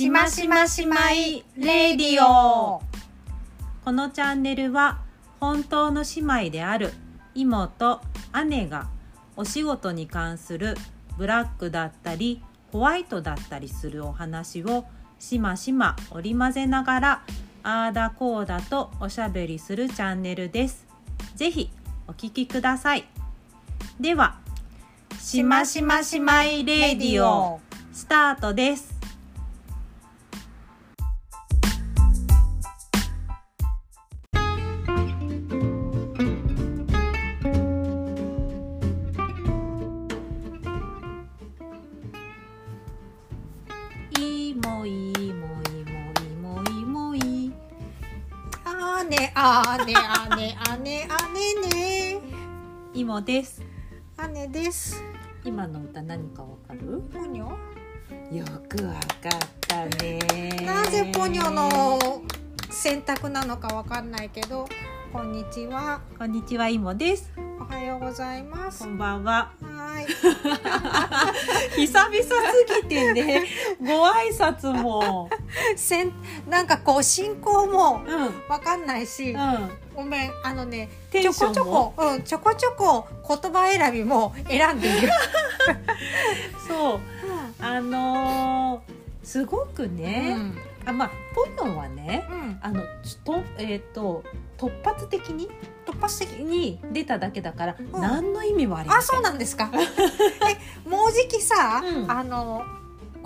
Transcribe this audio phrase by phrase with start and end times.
[0.00, 2.80] しましましまいレディオ
[3.84, 5.02] このチャンネルは
[5.40, 6.94] 本当の姉妹である
[7.34, 8.00] 妹
[8.46, 8.88] 姉が
[9.36, 10.74] お仕事に関する
[11.18, 12.42] ブラックだったり
[12.72, 14.86] ホワイトだったりするお話を
[15.18, 17.22] しましま織り交ぜながら
[17.62, 20.86] あーだこーだとおしゃべりするチャンネルです。
[21.34, 21.70] ぜひ
[22.08, 23.04] お聞きください。
[24.00, 24.38] では、
[25.18, 27.60] しましましまいレディオ
[27.92, 28.89] スタートです。
[53.20, 53.62] です。
[54.32, 55.02] 姉です。
[55.44, 57.02] 今の歌何かわかる？
[57.12, 57.46] ポニョ？
[58.34, 59.00] よくわかっ
[59.68, 60.18] たね。
[60.64, 62.22] なぜポニョの
[62.70, 64.66] 選択なのかわかんないけど
[65.12, 66.00] こんにちは。
[66.18, 67.30] こんにちはいもです。
[67.60, 68.84] おはようございます。
[68.84, 69.52] こんばんは。
[69.60, 70.06] はーい。
[71.86, 73.44] 久々すぎてね。
[73.80, 75.28] ご挨拶も。
[75.76, 76.12] せん
[76.48, 78.14] なんかこう進行もうん。
[78.26, 79.34] うんわかんないし、
[80.00, 80.32] ごめん。
[80.42, 81.94] あのねちょこちょこ。
[81.98, 85.10] うんちょこちょこ言葉選びも選んでいる、
[86.66, 87.00] そう。
[87.60, 90.58] あのーすごくうね、ん。
[90.86, 92.80] あまあポニョはねうん、あの
[93.24, 94.24] とえっ、と
[94.56, 95.50] 突発的に
[95.86, 97.92] 突発的に出ただけだから、ん。
[97.92, 99.16] 何の意味もありまあせん。
[99.16, 99.70] そうなんですか。
[99.76, 102.10] えもうじきさ、うん。
[102.10, 102.64] あの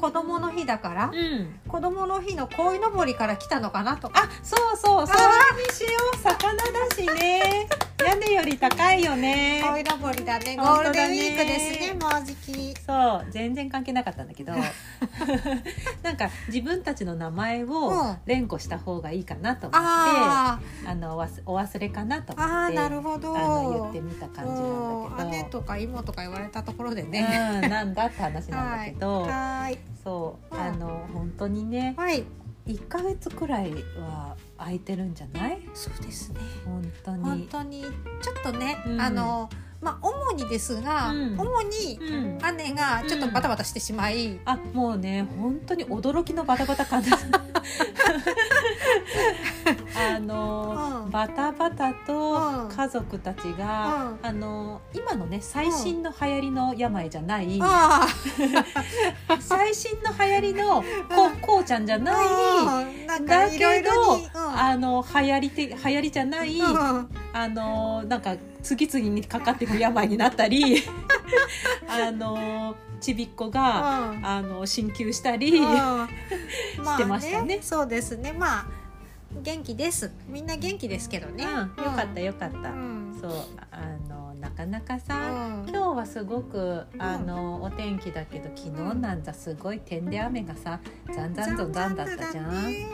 [0.04, 1.58] 子供の日だから、うん。
[1.66, 4.10] 子供の日の鯉のぼりから来たのかなと。
[4.10, 5.18] かあそうそうそれ
[5.66, 6.16] にしよう。
[6.18, 7.66] 魚だしね。
[8.06, 9.62] 屋根より高いよね。
[9.64, 10.58] 鯉のぼりだね。
[10.58, 12.74] ゴールデンウィークですねもうじき。
[12.82, 14.52] そう全然関係なかったんだけど。
[16.02, 17.72] なんか自分たちの名前うん。
[17.72, 21.16] を連呼した方がいいかなと思って、ああの
[21.46, 23.32] お忘れかなと思ってなるほど。
[23.32, 25.30] 言ってみた感じなんだけど。
[25.30, 30.54] 姉とか妹とか言われたところでうね、ん、なんだって話なんだけど、はーいそう。
[30.54, 30.60] うん。
[30.60, 32.24] あの本当にねはい。
[32.66, 35.60] 1ヶ月くらいは空いてるんじゃない？
[35.74, 36.40] そうですね。
[36.64, 37.48] 本当本に。
[37.50, 37.82] 当に。
[37.82, 37.90] ちょ
[38.32, 39.00] っとね、うん。
[39.00, 39.50] あの
[39.84, 41.38] まあ主にですが、うん。
[41.38, 42.56] 主にうん。
[42.56, 47.02] 姉がちょっとバタバタしてしまい、あもうね本当に驚きのバタバタ感。
[47.02, 47.26] で す
[49.96, 51.10] あの、うん。
[51.10, 52.68] バタバタとうん。
[52.74, 58.06] 家族たちが、あの今のね最新の流行りの病じゃない、あ
[59.38, 60.82] 最新の流行りの
[61.14, 61.36] こうん。
[61.40, 64.58] こうちゃんじゃない、あなんかだけいろいろど、に、うん。
[64.58, 67.08] あの流行りて流行りじゃない、うん。
[67.34, 70.82] あのなんか次々にかかっていく病になったり
[71.88, 74.26] あのちびっこが、うん。
[74.26, 75.66] あの進級したり、うん。
[75.68, 77.58] してましたね。
[77.60, 78.32] そうですね。
[78.32, 78.66] まあ
[79.42, 80.10] 元気です。
[80.26, 83.18] みんな元気ですけどね、うん、よかったよかった、うん。
[83.20, 83.32] そう
[83.70, 85.16] あのなかなかさ、
[85.64, 85.68] うん。
[85.68, 90.80] 今日はすごくあの、お天気だけど昨日なんざすごい点で雨がさ
[91.14, 92.86] ざんざんぞんざんだったじゃん、ね。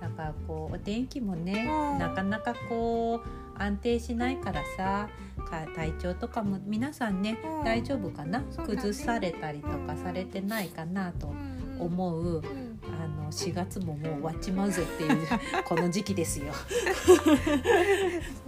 [0.00, 1.98] だからこうお天気もね、うん。
[1.98, 5.08] なかなかこう安定しないからさ
[5.46, 7.64] か体調とかも皆さんね、うん。
[7.64, 11.30] 大丈夫かな、崩されたりとかされてないかなとう。
[11.32, 11.80] ん。
[11.80, 12.65] 思う、うん
[13.02, 15.26] あの4月ももう終わっちまうぜっていう
[15.64, 16.52] この時期ですよ。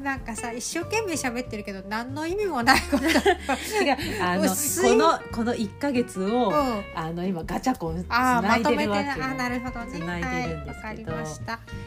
[0.03, 4.55] なんかさ一生懸命喋ってるけど何の意味もないこと、違うあのこ
[4.97, 6.85] のこの1ヶ月を、うん。
[6.95, 9.25] あの今ガチャコンつないでるわけよ。
[9.25, 9.99] あなるほどね。
[9.99, 11.25] 繋いでるんですはいけどは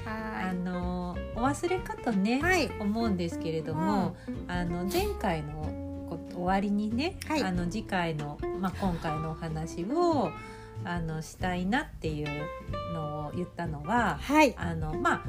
[0.05, 2.71] あのお忘れかとね、いはい。
[2.79, 4.15] 思うんですけれども、
[4.47, 7.43] あの前回のこ終わりにね、はい。
[7.43, 10.31] あの次回の、まあ、今回のお話を
[10.83, 12.27] あのしたいなっていう
[12.93, 14.53] のを言ったのははい。
[14.57, 15.23] あのまあ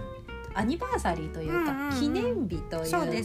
[0.54, 3.22] アニバーサリーというか、うんうんうん記念日というかね。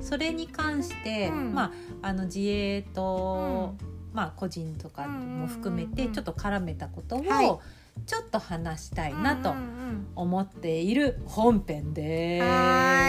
[0.00, 1.54] それに関して、うん。
[1.54, 1.72] ま
[2.02, 3.74] あ、あの自営と、
[4.12, 6.08] まあ、個人とかも含めうんうんうん。
[6.08, 7.58] てちょっと絡めたことをはい
[8.04, 9.54] ちょっと話したいなと
[10.14, 12.40] 思っている本編で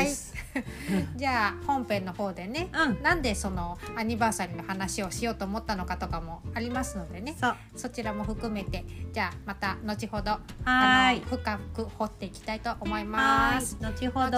[0.07, 0.33] す。
[0.33, 0.37] うん
[1.15, 7.35] じゃあ本編の方でねうん、なんでそのアニバーサリーの話をしようと思ったのかとかもありますのでね
[7.75, 13.77] そちらも含めてじゃあまた後ほどはあの深く掘っていきたいと思いはます。
[13.79, 14.37] 後ほど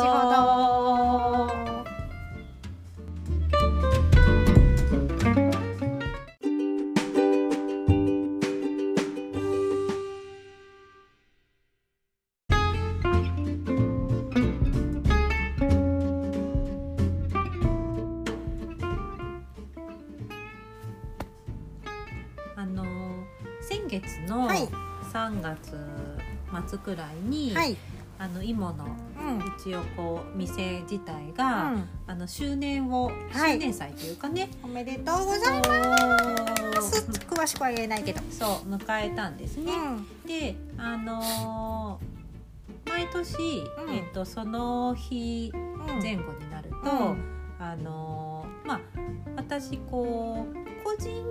[23.62, 24.68] 先月のはい。
[25.12, 25.76] 3月
[26.70, 27.76] 末くらいに、はい。
[28.18, 29.54] あの芋のうん。
[29.60, 31.84] 一応こう店自体が、うん。
[32.08, 33.54] あの周年を、はい。
[33.54, 34.50] 周年祭というかね。
[34.64, 37.08] おめでとうございます。
[37.30, 38.22] 詳しくは言えないけど。
[38.32, 39.72] そう迎えたんですね。
[39.72, 40.28] うん。
[40.28, 42.10] であのー
[42.90, 43.96] 毎年、うん。
[43.96, 46.02] えっと、その日うん。
[46.02, 46.84] 前後になると、う
[47.14, 47.24] ん。
[47.60, 48.80] あのーまあ
[49.38, 51.24] 私こう個人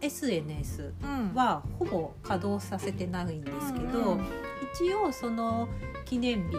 [0.00, 1.34] SNS うん。
[1.34, 4.26] はほぼ稼働させてないんですけど、うん
[4.74, 5.66] 一応その
[6.04, 6.56] 記念日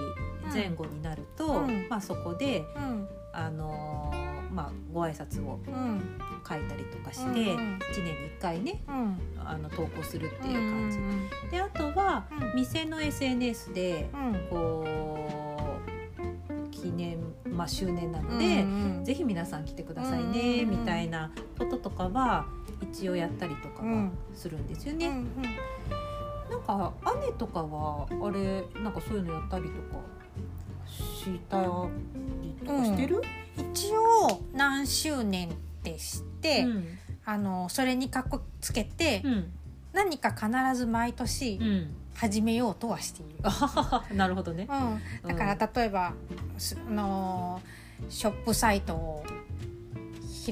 [0.52, 1.88] 前後になると、うん。
[1.90, 3.08] まあ、そこで、うん。
[3.34, 6.02] あのーまあ、ご挨拶をうん。
[6.48, 9.18] 書いたりとかして、うん1年に1回ねうん。
[9.46, 12.60] あの投稿するっていう感じ、うんであとはうん。
[12.60, 14.48] 店の SNS でうん。
[14.50, 18.66] こう記念、まあ、周年なのうんで、う
[19.02, 19.06] ん。
[19.06, 20.70] ぜひ皆さん来てくださいね、うん。
[20.72, 22.48] みたいなこととかは
[22.82, 25.08] 一応やったりとかはうんするんですよね。
[25.08, 25.28] うん
[26.50, 26.92] なんか
[27.28, 30.04] 姉とかはあれなんかそういうのやったりとか
[30.88, 31.68] したり
[32.66, 33.22] とかしてる？
[33.58, 35.52] 一応何周年っ
[35.84, 36.86] てして、うん
[37.26, 39.52] あのそれにかっこつけて、うん
[39.94, 41.96] 何か必ず毎年うん。
[42.20, 43.36] 始めようとはしている。
[44.14, 44.68] なるほどね。
[45.24, 46.14] うん、だから例えば、
[46.58, 47.62] すあの
[48.10, 49.24] ショップサイトを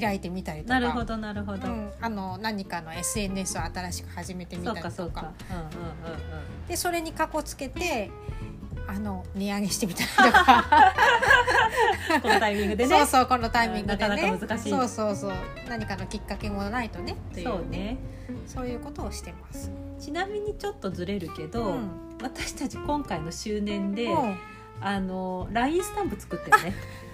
[0.00, 1.68] 開いてみたりとかなるほどなるほど。
[1.68, 5.32] うん、あの何かの SNS を新しく始めてみたそうりとかかそうか。
[5.50, 5.72] うんうんうんう
[6.64, 6.68] ん。
[6.68, 8.10] でそれにかこつけて
[8.86, 10.64] あの値上げしてみたりとか
[12.22, 12.96] このタイミングでね。
[12.96, 15.32] そうそうこのタイミングでねなかなか難しいそうそうそう
[15.68, 17.98] 何かのきっかけもないとねといそうね。
[18.46, 19.70] そういうことをしてます。
[19.98, 24.36] ちなみにちょっとずれるけど、うん私たち今回の周年で、うん
[24.80, 26.74] あの LINE スタンプ作ってるね。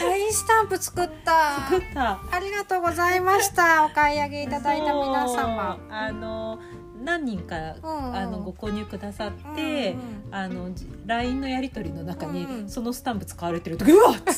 [0.00, 1.68] LINE スタンプ作った。
[1.70, 2.20] 作った。
[2.30, 3.84] ありがとうございました。
[3.84, 5.78] お買い上げいただいた皆様。
[5.90, 6.58] あの
[7.02, 8.08] 何人か、うん。
[8.08, 9.96] うんあのご購入くださっうんて、う
[10.30, 10.34] ん。
[10.34, 14.32] あのじ LINE のやり取りの中に、うんそのスタンプ使われてる時うわっつって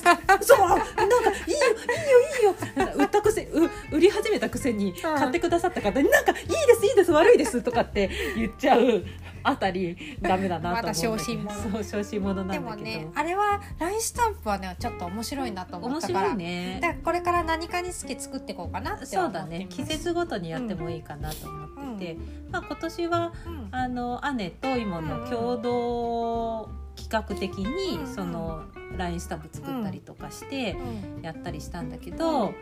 [0.45, 2.93] そうなんかいいよいいよいいよ。
[2.97, 9.05] 売ったくせう売り始めたくせに買ってくださった方になんかいいですいいです悪いですとかって言っちゃう
[9.43, 11.55] あたりダメだなと思うんだ小心者。
[11.55, 16.21] そう小心者なでもんだけど、ねあれは LINE スタンプはねちょっと面白いなと思面ったから。
[16.21, 16.79] 白いね。
[16.83, 19.67] だからこれから何かにつけ作っていこうかなってそうだね。
[19.71, 22.17] 季節ごとにやってもいいかなと思ってて、
[22.51, 23.69] まあ、今年はうん。
[23.71, 28.07] あの姉と妹の共同企画的に、うん。
[28.15, 28.63] その
[28.97, 30.73] LINE スタンプ作ったりとかして
[31.17, 31.23] うん。
[31.23, 32.53] やったりしたんだけど、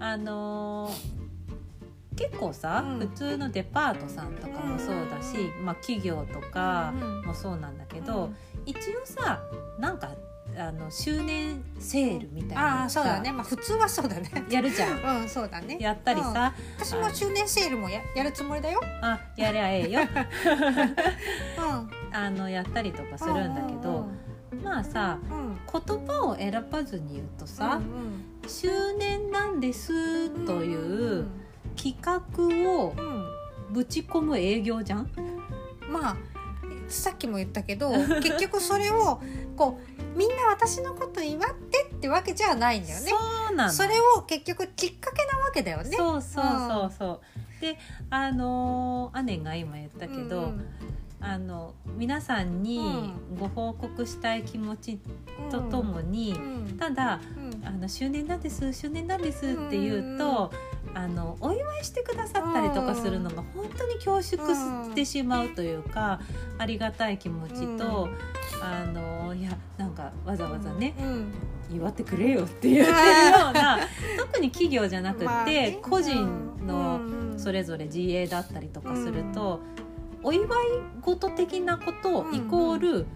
[0.00, 1.27] あのー
[2.18, 2.98] 結構さ、うん。
[2.98, 7.22] 普通のデパートさんとかもそうだし、まあ、企業とかうん。
[7.22, 8.30] もそうなんだけど、
[8.66, 9.40] 一応さ
[9.78, 10.10] なんか
[10.56, 13.30] あの周年セールみたいなあそうだね。
[13.30, 14.30] まあ普通はそうだね。
[14.50, 14.98] やるじゃん。
[15.22, 15.78] うんそうだね。
[15.80, 18.80] やったりさ、私も周年セールもややるつもりだよ。
[19.00, 20.00] あやりゃええよ。
[20.10, 22.16] うん。
[22.16, 24.06] あのやったりとかするんだけど、
[24.64, 25.38] まあさうん。
[25.38, 25.58] うん。
[25.70, 27.82] 言葉を選ばずに言うとさう
[28.48, 29.92] 「周年なんです」
[30.30, 31.26] んという
[31.82, 32.20] 企画
[32.72, 33.72] をうん。
[33.72, 35.10] ぶち込む営業じゃん？
[35.90, 36.16] まあ
[36.88, 37.90] さっきも言ったけど
[38.22, 39.20] 結局それを
[39.56, 39.78] こ
[40.14, 43.10] うみんな私のこと祝ってってわけじゃないんだよね。
[43.10, 43.16] そ
[43.52, 43.72] うなの。
[43.72, 45.94] それを結局きっかけなわけだよね。
[45.96, 47.60] そうそうそうそう。
[47.60, 47.76] で
[48.08, 50.64] あのー姉が今言ったけど、うん
[51.20, 54.98] あの皆さんにご報告したい気持ち
[55.50, 56.78] とともに、うん。
[56.78, 57.48] ただうん。
[57.66, 60.52] あの周年なんです周年なんですって言うと、
[60.94, 66.20] あのお祝いしてくださったりとかするのが本当に恐縮してしまうというか、
[66.56, 68.62] ありがたい気持ちと、うん。
[68.62, 71.32] あのいやなんかわざわざね、うん。
[71.76, 73.78] 祝ってくれよって言ってるような
[74.18, 75.78] 特に企業じゃなくって、まあね。
[75.82, 79.60] 個人のうんそれぞれ自営だったりとかすると、
[80.22, 80.48] お祝い
[81.02, 83.06] 事的なことイコールうん。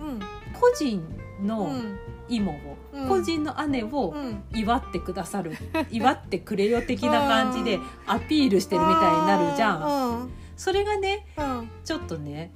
[0.61, 1.03] 個人
[1.43, 1.99] うのん。
[2.29, 3.09] 妹を、うん。
[3.09, 4.43] 個人の姉をうん。
[4.55, 5.53] 祝ってくださる
[5.91, 10.23] 祝ってくれよ的な感じでアピールしてるみたいになるじゃん。
[10.27, 10.31] ん。
[10.57, 11.71] それがねうん。
[11.85, 12.53] ちょっとね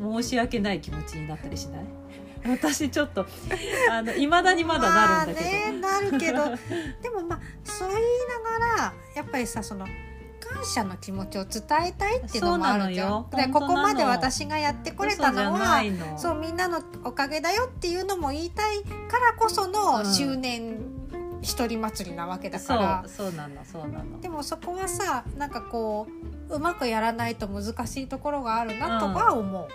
[0.00, 0.22] うん。
[0.22, 1.84] 申し訳ない気持ちになったりしない？
[2.48, 3.26] 私ちょっと
[3.90, 6.44] あの未だにまだなるんだけど、まあね、なるけど。
[7.02, 8.02] でもまあそう言い
[8.62, 9.86] ながらやっぱりさその
[10.52, 13.30] 感謝の気持ちを伝えたいっていうのもあるじゃん。
[13.30, 15.82] でここまで私がやってこれたのは
[16.16, 20.78] そうみんなのおかげだよっていうのも言いたいからこそのうん周年
[21.42, 24.20] 一人祭りなわけだから、そうなのそうなの。
[24.20, 26.08] でもそこはさなんかこ
[26.50, 29.68] ううまくやらないと難しいところがあるなとは思う。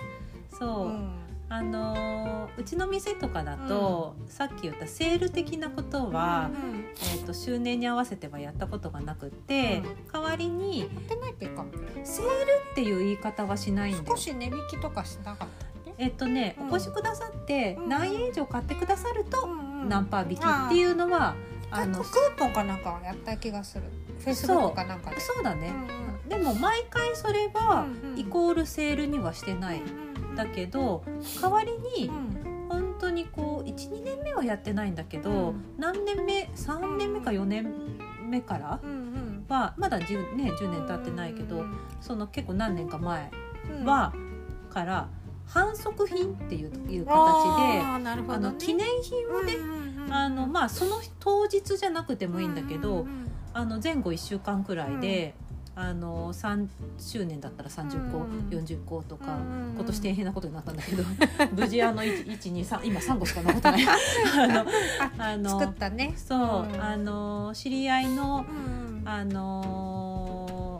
[0.57, 1.20] そう、うん
[1.51, 11.65] あのーうちの店とかだと、さっき言ったセール的なことは、うんえー、と周年に合わせてはやったことがなくって、う代わりにやってないっていうか。
[12.03, 12.29] セール
[12.71, 14.05] っていう言い方はしないんだよ。
[14.09, 14.17] 少。
[14.17, 15.47] し値引きとかしなかっ
[15.83, 16.71] たねえっとね、うん。
[16.71, 21.35] お越しくださってうん何円以上買ってくださるとうんうん何パー引きっていうのは、
[21.71, 23.83] あのクーポンかなんかはやった気がする。
[24.19, 25.19] フェイスブックかなんかで。
[25.19, 26.29] そうだね、うんうん。
[26.29, 28.19] でも毎回それはうんうん。
[28.19, 29.81] イコールセールにはしてない、
[30.35, 31.03] だけど
[31.41, 31.71] 代わり
[32.01, 37.73] にうん本当にこう12年目はやってないんだけど、うん何年目3年目か4年
[38.29, 38.79] 目から
[39.49, 43.29] はまだ 10,、ね、10年経ってないけど、うんその結構何年か前
[43.69, 43.85] うん。
[43.85, 44.13] は、
[44.69, 45.09] から
[45.45, 49.53] 反則品っていういう形であーなるほあの記念品をね、
[50.09, 53.05] あのまあその当日じゃなくてもいいんだけど、
[53.53, 55.35] あの前後1週間くらいで、
[55.81, 56.67] あの3
[56.99, 58.47] 周年だったら30個、うん。
[58.49, 59.73] 40個とか、うん。
[59.75, 61.03] 今年大変なことになったんだけど
[61.57, 63.85] 無事あの123今3個しか残ってない。
[64.37, 64.65] あの
[65.17, 66.13] あの作ったね。
[66.15, 66.39] そう、
[66.71, 66.81] うん。
[66.81, 70.79] あの知り合いのうんあの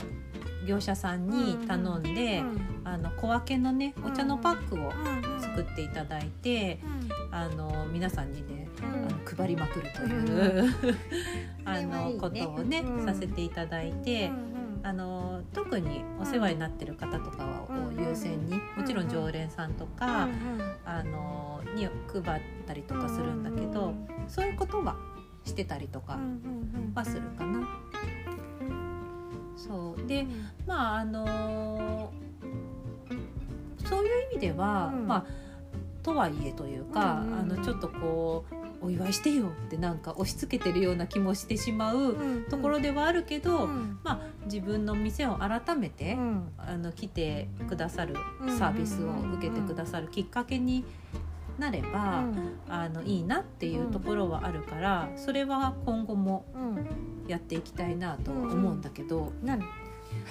[0.67, 4.91] 業者さんに頼んで、うんあの小分けのねお茶のパックを
[5.39, 6.79] 作っていただいて、
[7.31, 9.07] あの皆さんにねうん。
[9.07, 10.73] あの配りまくるという、
[11.63, 13.05] あのことをね、うん。
[13.05, 14.31] させていただいて、
[14.83, 18.01] あの特にお世話になってる方とかをうん。
[18.03, 20.31] 優先に、もちろん常連さんとか、うん
[20.85, 23.93] あのに配ったりとかするんだけど、
[24.27, 24.95] そういうことは
[25.45, 26.19] してたりとか
[26.93, 27.67] はするかな。
[29.55, 30.07] そう。
[30.07, 30.25] で
[30.65, 32.11] まああの
[33.85, 35.07] そういう意味では、うん。
[35.07, 35.25] まあ
[36.03, 42.43] とはいえというか、あのちょっとこうお祝いしてよってなんか押し付けてるような気もしてしまううん。
[42.45, 43.99] ところではあるけど、うん。
[44.03, 46.51] まあ自分の店を改めて、うん。
[46.57, 48.57] あの来てくださるうん。
[48.57, 50.83] サービスを受けてくださるきっかけに
[51.59, 52.23] なれば、
[52.69, 56.87] あのいいなっていうところはあるから、それは今後もうん。
[57.27, 59.63] やっていきたいなと思うんだけど、何？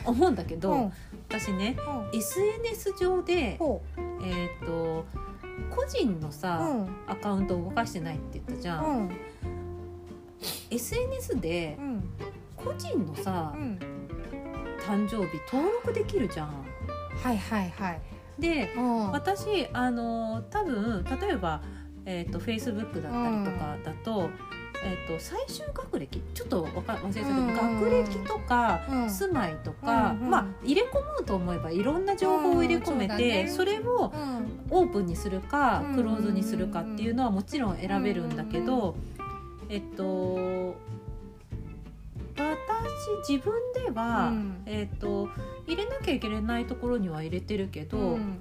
[0.04, 0.92] 思うんだけど、うん。
[1.28, 1.76] 私ね
[2.12, 2.19] うん。
[2.19, 3.83] SNS 上で、ほ
[4.23, 5.07] えー、と
[5.69, 6.97] 個人のうさ、うん。
[7.07, 9.11] アカウントを動かしてないって言ったじゃん、うん。
[10.71, 12.05] SNS でうん。
[12.57, 13.79] 個人のさ、うん。
[14.81, 16.49] 誕生日登録できるじゃん。
[17.23, 18.00] はいはいはい。
[18.38, 19.11] でうん。
[19.11, 21.62] 私あの多分例えば、
[22.07, 24.31] えー、と Facebook だったりとかだと,、
[24.83, 26.23] えー、と最終学歴？
[26.33, 27.55] ちょっとわか忘れてたけど、うん。
[27.81, 29.11] 学歴とか、うん。
[29.11, 30.31] 住まいとか、うんうん。
[30.31, 33.75] まあ入れ込もうと思えばいろんな情報を入れ込めて、うんそね。
[33.77, 34.61] それをうん。
[34.71, 35.97] オープンにするかうん。
[35.97, 38.97] クローズにするかっていうのはもちろん選べるんだけど、
[39.69, 40.75] えっと
[42.37, 44.63] 私自分では、うん。
[44.65, 45.29] えっと
[45.67, 48.39] 入れなきゃいけないところには入れてるけど、うん。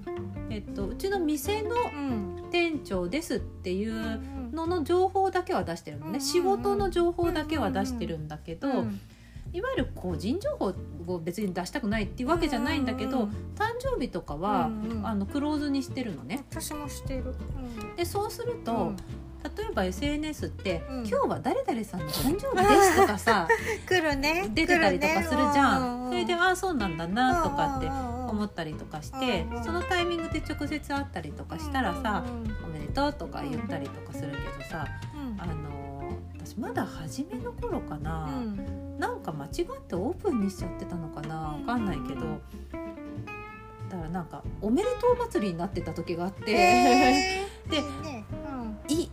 [0.49, 2.35] えっと、うちの店のうん。
[2.49, 8.99] 店長ですっていううんのの情報だけは出してるのね、うん仕事の情報だけは出してるんだけど、うん
[9.51, 10.75] いわゆる個人情報
[11.07, 15.07] を別に出したくないっていうわけじゃないんだけど、うん誕生日とかは、うんうん。
[15.07, 16.43] あのクローズにしてるのね。
[16.51, 17.33] 私もしてる。
[17.97, 18.95] でそうすると、うん。
[18.95, 20.97] 例えば SNS って、うん。
[20.99, 23.47] 今日は誰々さんの誕生日ですとかさ
[23.87, 24.49] 来るね。
[24.53, 26.09] 出てたりとかするじゃん。
[26.09, 27.87] それでっああそうなんだなとかって
[28.29, 29.63] 思ったりとかして、うんうん。
[29.63, 32.23] そのタイミングで直接会ったりとかしたらさ
[32.63, 34.85] 「おめでとう」とか言ったりとかするけどさ、
[35.37, 38.29] あの私まだ初めの頃かな、
[38.97, 39.51] なんか間違っ
[39.87, 42.41] てオープンにしちゃってたのかなわかんないけど。
[43.89, 46.45] だからなんかおめでとう祭りになってた時があって、
[47.67, 48.25] でいいね。
[48.87, 49.09] いいいい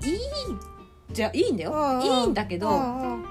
[1.12, 2.02] じゃいいんだよ、うんうん。
[2.02, 3.24] いいんだけど、うんうん。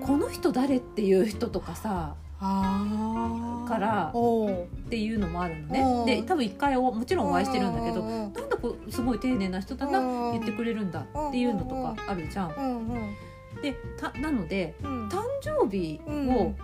[0.00, 13.14] この人誰っていう人とかさからっていうのもあるのうんねで多分一回おもちろんお会いしてるんだけどなんだこうすごい丁寧な人だなうん言ってくれるんだっていうのとかあるじゃん。
[13.62, 15.08] でたなのでうん。
[15.08, 16.54] 誕生日を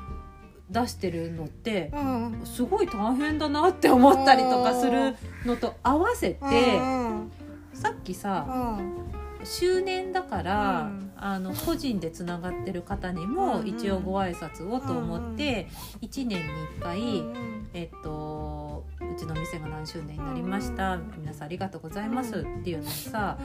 [0.71, 6.50] 出してるのってうんすごい大変だなって思ったりとかするのと合わせてう
[6.83, 7.33] ん。
[7.75, 9.45] さっきさうん。
[9.45, 15.68] 周年だから、うんあの個人でつながってる方にもうん一応ご挨拶をと思って
[16.02, 16.44] 1年に
[16.78, 23.38] 1回、うんえっと「うちの店が何周年になりました、皆さんありがとうございます」っていうのをさ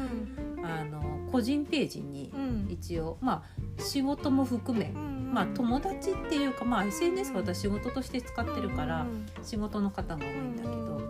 [0.63, 1.01] あの
[1.31, 2.67] 個人ページにうん。
[2.69, 3.43] 一応ま
[3.77, 11.01] あ仕事も含め、うんまあ、友達っていうか、まあ、SNS は私仕事として使ってるからうん仕事の方が多いんだけど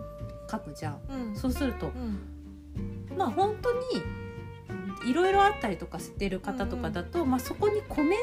[0.50, 1.00] 書くじゃん。
[1.08, 1.36] うん。
[1.36, 3.16] そうするとうん。
[3.16, 3.78] まあ本当に
[5.06, 8.18] いろいろあったりとかしてる方とかだと、まあ、そこにコメン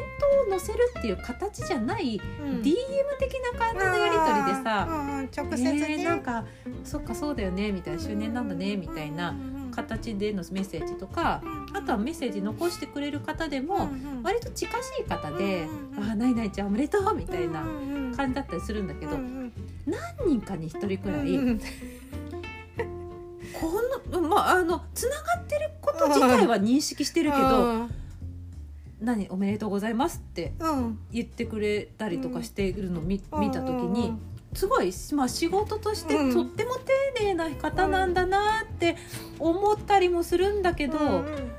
[0.48, 2.62] トを載せるっていう形じゃない、うん。
[2.62, 2.74] DM
[3.19, 6.45] 的な感じのやり取りでさうんうん直「接ね、えーなんか
[6.83, 9.36] そっかそうだよね」みたいな「周年なんだね」みたいな
[9.71, 11.41] 形でのメッセージとか
[11.74, 13.89] あとはメッセージ残してくれる方でも
[14.24, 16.09] 割と近しい方で「うんうんうん。
[16.09, 19.51] ああないないちゃんおめでとう」みたいな感感じだったりするんだけどうん
[19.86, 21.62] 何人かに1人くらいうん
[23.53, 23.72] こ
[24.12, 27.88] のまああのつながってること自体は認識してるけど
[29.00, 31.00] 「何おめでとうございます」ってうん。
[31.12, 34.13] 言ってくれたりとかしてるのを見見た時うんに
[34.53, 36.34] すごい、まあ、仕事としてうん。
[36.34, 38.98] とっても丁寧な方なんだなって
[39.38, 41.51] 思ったりもするんだけど、うん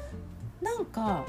[0.60, 1.24] なんか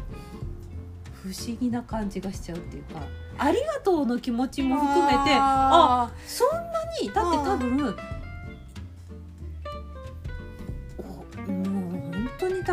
[1.24, 3.02] 不思議な感じがしちゃうっていうか
[3.38, 7.96] 「ありがとう」の気持ちも含めてああそんなにだって多分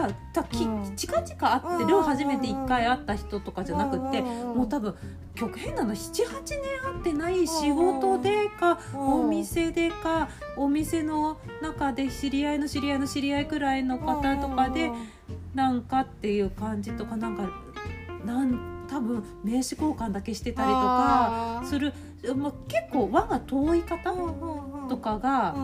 [0.09, 0.97] 当にだだきうん。
[0.97, 4.95] 近々会ってる初めて1回会った人とかじゃなくってももう多分
[5.35, 6.61] 極変なの78年
[6.95, 14.91] 会ってない仕事でかお店でかお店の中で知り合いの知り合いの知り合いくらいの方とかで
[15.55, 17.51] なんかっていう感じとかなんか
[18.25, 21.93] なん多分名刺交換だけしてたりとかする、
[22.37, 24.13] まあ、結構輪が遠い方
[24.89, 25.55] とかが、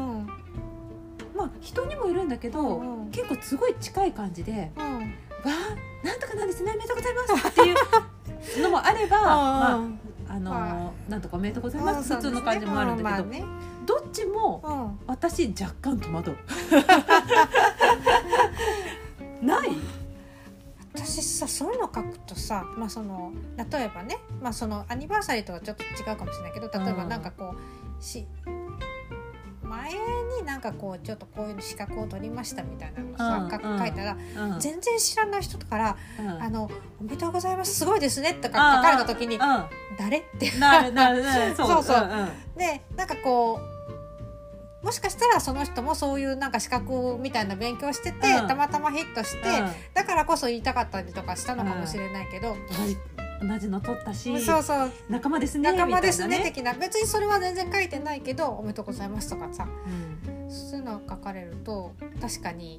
[1.34, 3.10] まあ人にもいるんだけど、うん。
[3.10, 4.84] 結構すごい近い感じでうん
[5.44, 5.52] 「わ
[6.02, 7.72] あなんとかなんですねおめでとうございます」ってい
[8.60, 9.80] うのもあれば、 まあ
[10.28, 13.44] あのはなんとかおめでとうございます普通の感じもあるんだけど、ね。
[13.86, 16.36] どっちも私若干戸惑う。
[19.44, 19.68] ない？
[20.94, 27.54] 私さそういうの書くとさ、まあ、その例えばね、まあ、そのアニバーサリーとはちょっと違うかもしれないけど例えばうんなんかこ
[28.00, 28.26] うし
[29.92, 33.78] 前になんかこうちょっとこういう資格を取りましたみたいなのさ、書うんうん。
[33.78, 34.60] 書いたらうん。
[34.60, 39.38] 全然知らない人からうん「あのおめでとうございますすごいですね」とか書かれた時にう
[39.98, 40.50] 「誰?」って。
[40.50, 41.98] ん、なるなるなるそうそう。
[41.98, 42.28] んん。
[42.56, 43.74] でなんかこう
[44.84, 48.48] もしかしたらその人もそういうなんか資格みたいな勉強してて、うん。
[48.48, 49.66] たまたまヒットして、うん。
[49.94, 52.98] だからこそ言いたかったりとかしたのかもしれないけど、同じ
[53.40, 54.92] 同じの取ったしそうそう。
[55.08, 56.74] 仲間ですね仲間ですねみたいな的な。
[56.74, 59.64] 別にそれは全然書いてないけど「おめでとうございます」とかさ。
[59.64, 62.78] うんそういうの書かれると確かに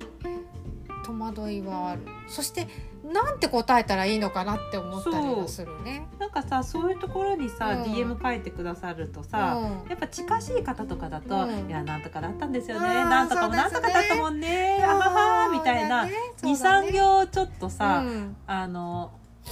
[1.06, 2.01] 戸惑いはある。
[2.27, 2.67] そして
[3.03, 6.08] なんて答えたらいいのかなって思ったりはするね。
[6.17, 7.84] なんかさそういうところにさ、うん。
[7.84, 9.89] DM 書いてくださるとさ、うん。
[9.89, 11.69] やっぱ近しい方とかだと「うん。
[11.69, 12.88] いやなんとかだったんですよね。
[12.88, 14.82] なんとかもなんとかだったもんね。
[14.84, 16.08] あはは」みたいな
[16.41, 18.36] 23行ちょっとさ、うん。
[18.47, 19.12] あの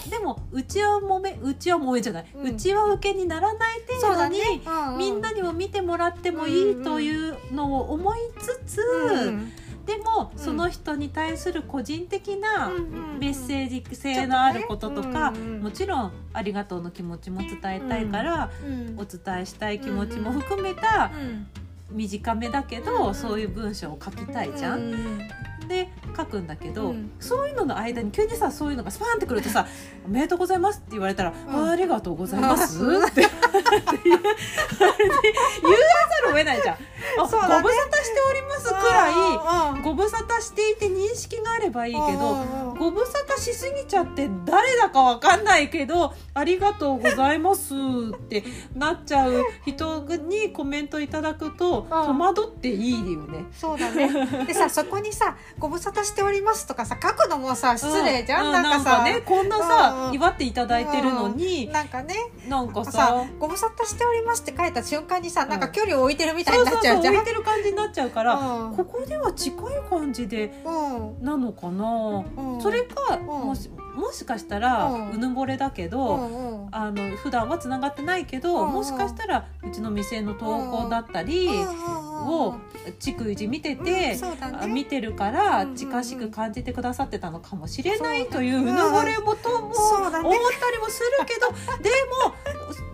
[0.09, 4.61] でもうちはもめうちはもめじゃない、ううんちは受けにならない程度に、ね。
[4.65, 4.97] うんうん。
[4.97, 9.51] みんなにも見てもらってもいいというのを思いつつ、うん
[9.85, 21.47] でもうんその人に対する個人的なうんメッセージ性のあることとか、うんうんもちろんありがとうの気持ちも伝えたいから、うんお伝えしたい気持ちも含めたうん。
[21.91, 25.19] 短めだけど、うんそういう文章を書きたいじゃん。
[25.63, 27.11] うんで書くんだけど、うん。
[27.19, 29.67] そういうのの間に急にさそういうのがスパーンってくるとさ
[30.05, 32.99] 「おめでとうございます」って言われたら「んあありがとうございます」う。
[32.99, 33.01] ん
[33.63, 34.21] って言う。
[34.21, 34.27] 言わ
[34.81, 36.77] ざるを得ないじゃん。
[37.19, 37.63] あそうだね。
[37.63, 42.35] ご無沙汰しておりますくらいうんご無沙汰していて認識があればいいけど
[42.79, 47.73] ご無沙汰しすぎちゃって誰だかわかんないけど「ありがとうございます」
[48.15, 48.43] って
[48.75, 53.45] なっちゃう人にコメントいただくと戸惑っていいよね。
[53.51, 54.09] そうだね。
[54.47, 59.03] でさ、そこにさ、ご無沙汰しておりますとかさ、書くのもさ、失礼じゃん、うなんかさ。
[59.03, 61.67] ねこんなさん祝っていただいてるのに。
[61.67, 62.15] なんかね、
[62.47, 62.91] なんかさ。
[62.91, 67.25] さ、ご無沙汰しておりますって書いた瞬間にさ、なんか距離を置いてるみたいそうにそうそう置いなっちゃうじゃん。
[67.25, 68.75] てる感じになっちゃうからうん。
[68.75, 71.23] ここでは近い感じでうん。
[71.25, 72.23] なのかな。
[72.37, 72.61] うん。
[72.61, 73.25] それかん。
[73.25, 75.09] もしもしかしたらうん。
[75.11, 76.67] うぬぼれだけうどんうん。
[76.71, 81.47] あの普段はつながってないけどうんもしかしたらうちの店の投稿だったり
[82.25, 82.55] を
[82.99, 84.57] 逐一見てうんてそうだね。
[84.61, 85.75] あ見てるからうんうんうん。
[85.75, 91.47] 近しく感じてくださってたのかもしれないといううぬぼれもとも思ったりもするけど
[91.83, 91.89] で
[92.25, 92.33] も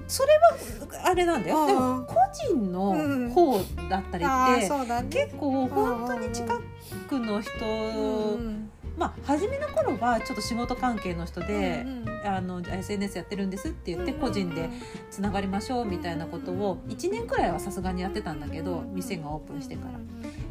[0.10, 1.68] それはあれなんだよ。
[1.68, 1.80] でうん。
[2.00, 6.60] も個人の方だったりって結構本当に近
[7.08, 8.70] くの人うん。
[8.98, 11.86] まあ初めの頃はちょっと仕事関係の人で
[12.26, 14.72] あの SNS やってるんですって言って個人でうん。
[15.12, 20.00] つながりましょうみたいなことを1年くらいはさすがにやってたんだけど店がオープンしてから。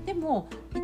[0.07, 0.81] でも 1,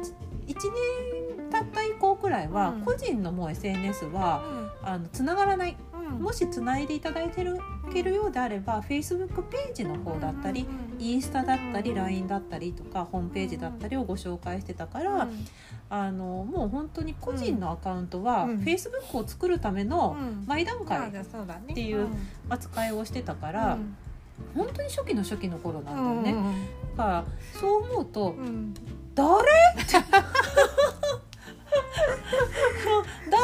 [0.46, 2.80] 年経った以降くらいはうん。
[2.82, 4.42] 個人のもう SNS は
[4.82, 5.76] あのつながらない
[6.10, 7.58] もしつないでいただいてる
[7.92, 10.66] けるようであれば Facebook ページの方だったり、
[10.98, 15.28] インスタだったりうん LINE だったりとかホームページだったりをご紹介してたから、
[15.90, 18.58] あのもう本当に個人のアカウントはうん。
[18.60, 22.08] Facebook を作るための前段階っていう
[22.48, 23.78] 扱いをしてたから、
[24.56, 26.54] 本当に初期の初期の頃なんだよね。
[26.96, 27.24] だから
[27.60, 28.34] そう思うと
[29.14, 29.96] 誰って
[33.30, 33.42] 誰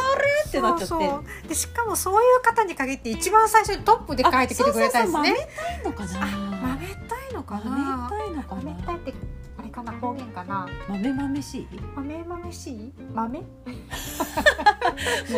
[0.48, 0.86] ってなっちゃって。
[0.86, 5.36] そうでしかもそういう方に限って一番最初にトップで書いてきてくれたんですね。
[5.80, 9.14] あそうそうそう豆たいのかな豆たいのか豆なたいのか豆なたいって
[9.58, 13.48] あれかな方言かな豆豆しい豆豆しい豆もう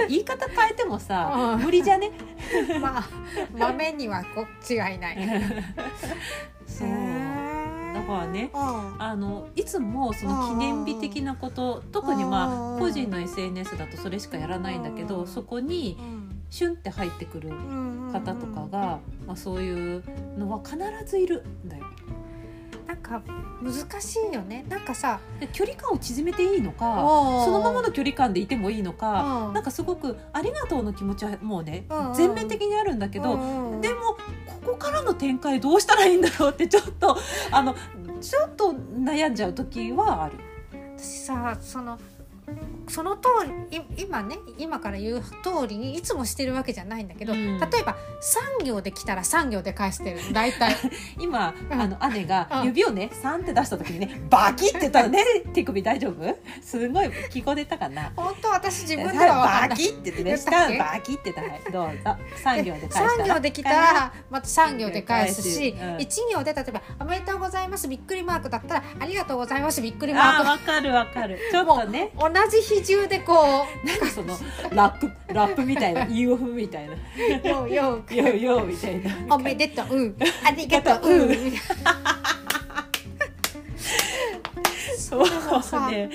[0.09, 2.13] 言い方変えてもさうん無理じゃね
[2.81, 3.09] まあ
[3.59, 5.19] 豆にはこ違いない
[6.67, 6.89] そう
[8.03, 9.03] へーだからねうん。
[9.03, 12.77] あのいつもその記念日的なこと特にまうん。
[12.77, 15.09] あ個人の SNS だとそれしかやらないんだけうん。
[15.09, 15.97] どそこに
[16.51, 17.51] シュンって入ってくる
[18.13, 20.03] 方とかが、まあ、そういう
[20.39, 21.85] のは必ずいるんだよ。
[23.03, 23.23] か。
[23.63, 24.65] 難しいよね。
[24.69, 29.55] なんかさで距離感を縮めていいのかそそのままの距離感でいてもいいのか、うん。
[29.55, 33.81] なんかすごくありがとうの気持ちはもうね、うん全面的にあるんだけど、うん。
[33.81, 34.17] でも
[34.65, 37.17] ここからの展開どうしたらいいんだろうってちょっと
[37.51, 37.75] あの
[38.21, 40.35] ちょっと悩んじゃう時はある。
[40.97, 41.99] 私さその
[42.89, 43.29] その通
[43.71, 47.59] りい今ね今から言う通りにいつもしてるわけじゃないんだけど、うん。
[47.59, 47.97] 例えば
[48.61, 50.77] 3行で来たら3行で返してるの大体。
[51.19, 51.81] 今、うん。
[51.81, 52.65] あの姉がうん。
[52.67, 56.39] 指をね3って出した時にねバキって言ったらね手首大丈夫？
[56.63, 58.13] すごい聞こえたかな？
[58.17, 62.17] 本当私自分ではバキって言ってね下バキってたはいどうぞ。
[62.45, 65.97] 3行で返した3ら行で来たらまた3行で返すし、うん。
[65.97, 71.39] 1行で例えば「おめでとうございます」びっくりマークだったら「ありがとうございます」びっくりマーあーわかるわかる。
[71.51, 72.11] ちょっとね。
[72.15, 74.39] ク同じ比重でこなんかその
[74.71, 76.95] ラップラップみたいなイオフみたいな。
[76.95, 76.99] う
[77.47, 79.35] 「ようようようようみたいな。
[79.35, 80.01] おめでとう、 う。
[80.09, 81.37] ん、ありがとう、うん、
[84.99, 85.91] そうもさ。
[85.91, 86.11] ね。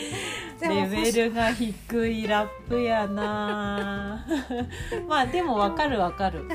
[0.59, 4.25] レベルが低いラップやな。
[5.07, 6.45] まあでもわかるわかる。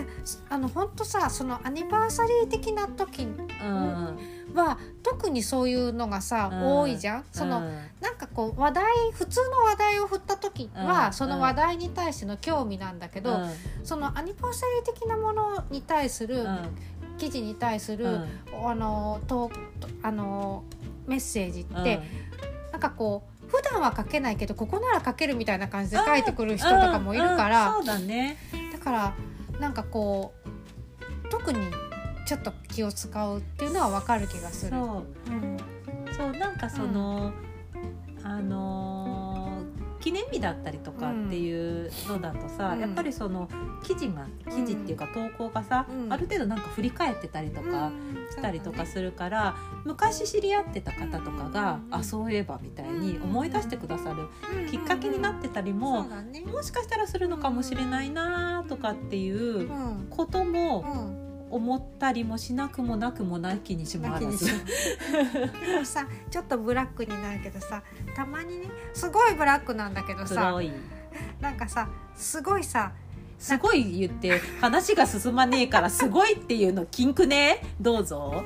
[0.48, 4.18] あの本当さそのアニバーサリー的な時うん
[4.55, 6.79] は特にそういうのがさ、うん。
[6.81, 7.25] 多いじゃん？
[7.33, 11.12] その、うんなんかこう話題普通の話題を振った時は、うん。
[11.12, 13.51] その話題に対しての興味なんだけど、うん。
[13.85, 16.77] そのアニバーサリー的なものに対する、うん。
[17.19, 18.29] 記事に対する、うん。
[18.69, 20.65] あのととあの
[21.07, 22.73] メッセージって、うん。
[22.73, 27.79] なんかこう普段は書けないけどここなら書けるみたいな感じで書いてくる人とかもいるから、うん。
[27.79, 27.85] うん。
[27.87, 28.37] そうだね。
[28.73, 29.15] だから
[29.61, 30.35] なんかこ
[31.25, 31.61] う特に
[32.26, 34.70] ちょっと気を使うっていうのはわかる気がする。
[34.72, 35.30] そう。
[35.32, 35.56] うん
[36.16, 37.32] そうなんかその、
[38.22, 39.52] あのー
[40.02, 42.80] 記念日だったりとかっていうのだとさ、うん。
[42.80, 43.48] やっぱりその
[43.85, 46.12] 記事が記事っていうか投稿がさ、うん。
[46.12, 48.26] ある程度なんか振り返ってたりとかうん。
[48.35, 49.54] したりとかするから、
[49.85, 51.94] 昔知り合ってた方とかが、うん。
[51.94, 54.28] あそういえばみたいに思い出してくださる
[54.72, 56.40] きっかけになってたりも、ね。
[56.50, 60.06] もしかしたらするのかもしれないなとかっていううん。
[60.11, 64.47] こともうん思ったりもしなくもなくもなきにしもあらず。
[64.47, 67.83] でもさちょっとブラックになるけどさ
[68.17, 70.59] たまにねすごいブラックなんだけどさ
[71.41, 72.93] なんかさすごいさ
[73.38, 77.61] すごい言って話が進まねえからすごいっていうの禁句ね。
[77.81, 78.45] どうぞ、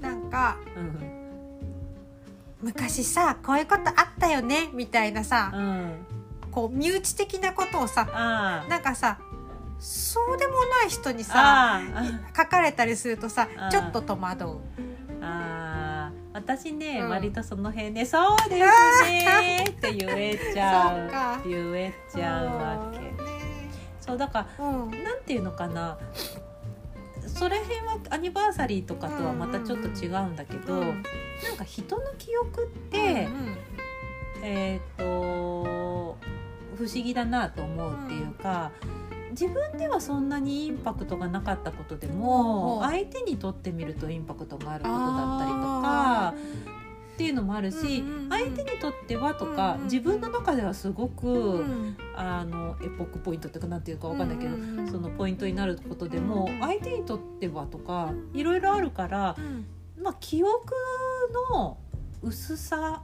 [0.00, 1.12] なんかうん。
[2.60, 6.06] 昔さこういうことあったよねみたいなさうん、
[6.52, 8.66] こう身内的なことをさあ。
[8.68, 9.18] なんかさ
[9.82, 14.58] そうでもない人にあさあ書かれたりするとさちょっと戸惑う。
[15.20, 17.08] ああ私ね、うん。
[17.08, 23.00] 割とその辺で「そうですね」って言えちゃそう言えちゃうわけ。
[23.00, 23.12] ね。
[24.00, 24.90] そうだからうん。
[25.02, 25.98] なんていうのかな。
[27.26, 31.02] それ辺はアニバーサリーとかとはまたちょっと違うんだけど、うん。
[31.42, 33.56] なんか人の記憶って、うん
[34.44, 36.16] えっ、と
[36.76, 38.70] 不思議だなと思うっていうか、
[39.32, 42.86] 自分ではそんなにインパクトがなかったことでも、う。
[42.86, 46.34] ん相手にとってみるとインパクトがあることだったりとか
[47.14, 54.88] っていうのもあるし、うんうんうん相手にとってはとか、うんうん自分の中ではすごく、うんあのエポックポイントっていうかなんていうかわかんないけど、うんうんうん。
[54.88, 59.66] そのポイントになることでも、うん相手にとってはとかうんいろいろあるから、うん。
[60.02, 60.74] まあ、記憶
[61.52, 61.78] の
[62.22, 63.02] 薄さ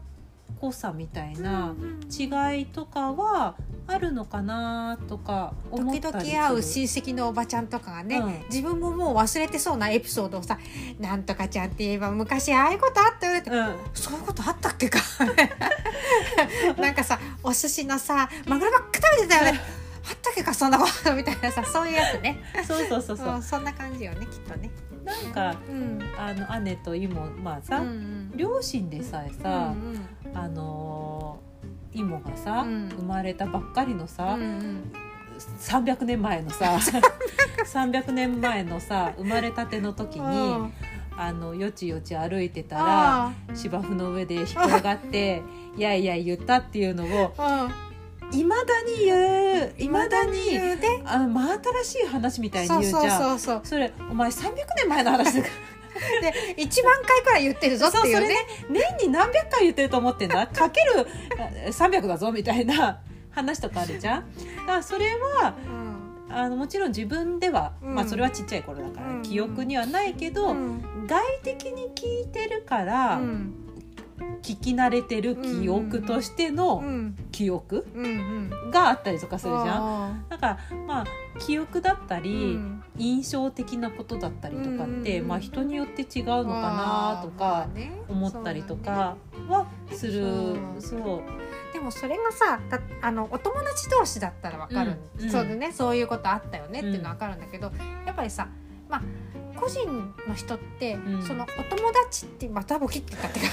[0.60, 1.74] 濃さみたいな
[2.10, 3.54] 違いとかは
[3.90, 6.36] あるのかなとか思時ったりする。
[6.36, 8.44] 々会う親戚のおばちゃんとかがね、うん。
[8.50, 10.58] 自分ももう忘れてそうなエピソードをさ
[11.00, 13.76] 「なんとかちゃんって言えば昔ああいうことあったよね」ってうん。
[13.94, 14.98] そういうことあったっけか？
[16.78, 19.60] なんかさお寿司のさマグロばっか食べてたよね。
[20.08, 20.52] あったっけか？
[20.54, 22.38] そんなことみたいなさそういうやつね。
[22.66, 23.34] そうそうそうそう。
[23.34, 24.70] うんそんな感じよねきっとね。
[25.04, 25.98] なんかうん。
[26.18, 28.32] あの姉と妹まあさ、うん。
[28.36, 30.36] 両親でさえさ、うん。
[30.36, 31.47] あのー
[31.92, 32.88] 妹がさ、うん。
[32.88, 34.92] 生まれたばっかりのうさ、んうん。
[35.60, 36.76] 300年前のさ
[37.64, 40.72] 300年前のさ生まれたての時に、うん。
[41.20, 42.84] あのよちよち歩いてたら
[43.26, 45.42] あ芝生の上で引っ転がって
[45.76, 47.68] 「いやいや言った」っていうのをあ
[48.30, 50.38] いまだに言ういまだに
[51.04, 53.38] あ真新しい話みたいに言うじゃん。
[53.40, 55.48] それお前300年前の話だか
[56.56, 58.34] で1万回くらい言ってるぞっていうね。
[58.34, 58.34] ら
[58.68, 60.46] 年に何百回言ってると思ってんだ。
[60.46, 61.06] かける
[61.66, 64.24] あ300だぞみたいな 話とかあるじゃん。
[64.58, 65.06] だからそれ
[65.40, 65.88] はうん。
[66.30, 67.94] あのもちろん自分では、うん。
[67.94, 69.22] まあそれはちっちゃい頃だから、うん。
[69.22, 71.06] 記憶にはないけど、うん。
[71.06, 73.67] 外的に聞いてるから、うん
[74.42, 77.16] 聞き慣れてる記憶としてうのん。
[77.32, 77.86] 記憶
[78.72, 79.66] があったりとかするじゃん。
[79.66, 81.06] ゃだからまあ
[81.38, 82.82] 記憶だったうり、ん。
[82.96, 87.68] 印象的なことだったりとかって、うんまあ人によって違うのかなとか
[88.08, 89.16] 思ったりとか
[89.48, 90.56] はする。
[90.80, 91.72] そそう。
[91.72, 95.30] でもそれがさだあのお友達同士だったらわかる、うんうん。
[95.30, 95.70] そうでね。
[95.72, 97.70] そういうことあったよねっていうのはわかるんだけど、
[98.04, 98.48] やっぱりさ
[98.88, 99.02] まあ
[99.58, 101.22] 個人の人って、うん。
[101.22, 103.46] そのお友達ってまたボキって言ったってか。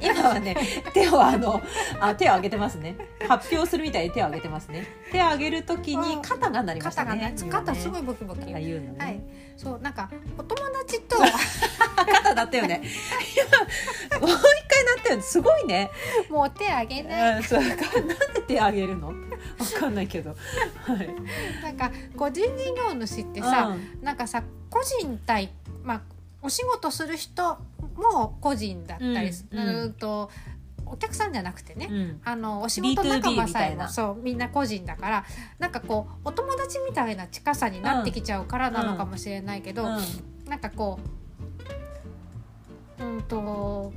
[0.00, 0.56] 今はね
[0.92, 1.60] 手をあの
[2.00, 2.96] あ手を挙げてますね。
[3.28, 4.86] 発表するみたいに手を挙げてますね。
[5.12, 7.10] 手を挙げるときに肩がなりましたね。
[7.10, 7.74] 肩がね。
[7.74, 9.22] 肩すごいボキボキあ言うのね、はい。
[9.56, 11.16] そうなんかお友達と
[11.96, 12.82] 肩だったよね。
[14.10, 15.22] 今 もう一回なったよね。
[15.22, 15.90] すごいね。
[16.28, 17.36] もう手あげない。
[17.36, 17.84] うんそうなんで
[18.46, 19.08] 手挙げるの？
[19.08, 19.14] わ
[19.78, 20.30] かんないけど。
[20.30, 20.36] は
[21.02, 21.08] い。
[21.62, 23.98] なんか個人事業主ってさ、うん。
[24.02, 24.42] なんかさ
[24.74, 25.50] 個人対
[25.84, 26.00] まあ
[26.42, 27.58] お仕事する人
[27.96, 29.66] も個人だったりすうんうん。
[29.66, 30.30] うんと
[30.86, 32.20] お客さんじゃなくてね、うん。
[32.24, 35.24] あのお仕事 B2B 仲間さえもそうみんな個人だから
[35.58, 39.98] なんかこうお友達みたいな近さになってきちゃうからなのかもしれないけど、うん。
[40.48, 40.98] なんかこ
[42.98, 43.92] ううんと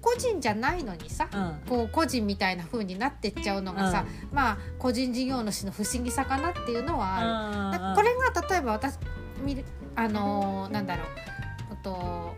[0.00, 1.60] 個人じゃないのにさうん。
[1.68, 7.96] こう個人みたいな風になってっちゃうのがさ、まあ個人事業主の不思議さかなっていうのはある。
[7.96, 8.94] これが例えば私
[9.96, 11.06] あのーなんだろう
[11.72, 12.34] あと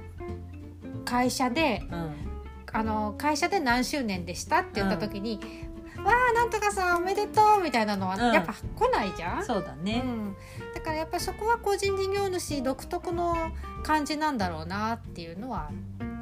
[1.05, 2.33] 会社でうん。
[2.75, 5.39] あの会社で何周年でしたって言った時に
[6.03, 8.33] 「わあなんとかさんおめでとう」みたいなのはうん。
[8.33, 10.37] やっぱ来ないじゃん、そうだね、うん、
[10.75, 13.51] だからやっぱりそこは個人事業主独特の
[13.83, 15.71] 感じなんだろうなっていうのは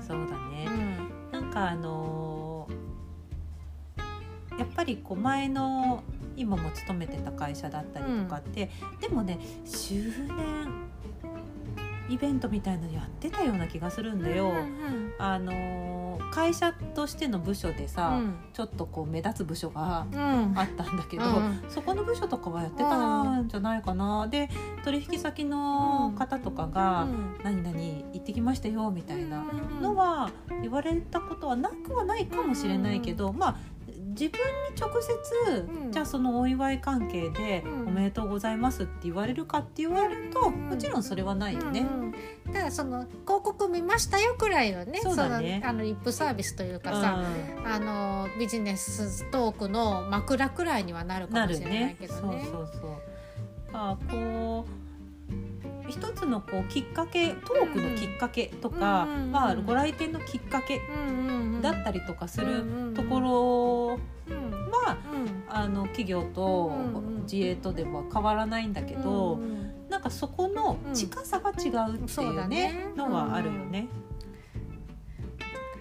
[0.01, 0.67] そうだね。
[0.67, 1.31] う、ん。
[1.31, 2.81] なんかあのー
[4.59, 6.03] やっぱりこう前の
[6.41, 10.91] 今も勤めてた会社だったりとかって、でもね周年
[12.09, 14.49] イベントみたいなのやってたような気がするんだよ。
[14.49, 15.91] うんあのー
[16.33, 18.37] 会社としての部署でうさ、ん。
[18.53, 20.53] ちょっとこう目立つ部署がうん。
[20.57, 24.29] あったんだけど、うんそこの部署とかはやってたんじゃないかな。
[24.29, 24.49] で
[24.85, 27.09] 取引先の方とかが
[27.43, 27.77] 「何々
[28.13, 29.45] 行ってきましたよ」みたいな
[29.81, 30.31] のは
[30.63, 33.57] 言われたことはなくはないかもしれないけど、まあ
[34.11, 34.41] 自分
[34.75, 35.93] に直接、うん。
[35.93, 40.69] じゃあそのお祝い関係でうん「おめでとうございます」って言われるかって言われると、うん。
[40.69, 41.81] もちろんそれはないよね。
[41.81, 42.01] うん
[42.47, 42.53] うん。
[42.53, 45.61] ただその広告見ましたよくらいのねそうだね。
[45.61, 47.01] のあのリップサービスというかうん。
[47.01, 47.23] さ、
[47.65, 52.21] あのビジネストークの枕くらいにはなるかもしれないねけどね。
[52.21, 52.91] そうそうそう。
[53.73, 54.80] あこう
[56.01, 60.81] 一つのこうきっかけトークのきっかけとか、うんうんうんまあ、ご来店のきっかけう
[61.13, 61.63] んうんうん。
[61.63, 62.95] だったりとかすうんうんるうん。
[62.95, 65.45] ところうんはうん。
[65.49, 72.93] あの企業とうんうん自営とでは変わらないんだけど、うんうんなんかそこの近さが違うってそういうね,、だね。
[72.97, 73.89] のはあるよね。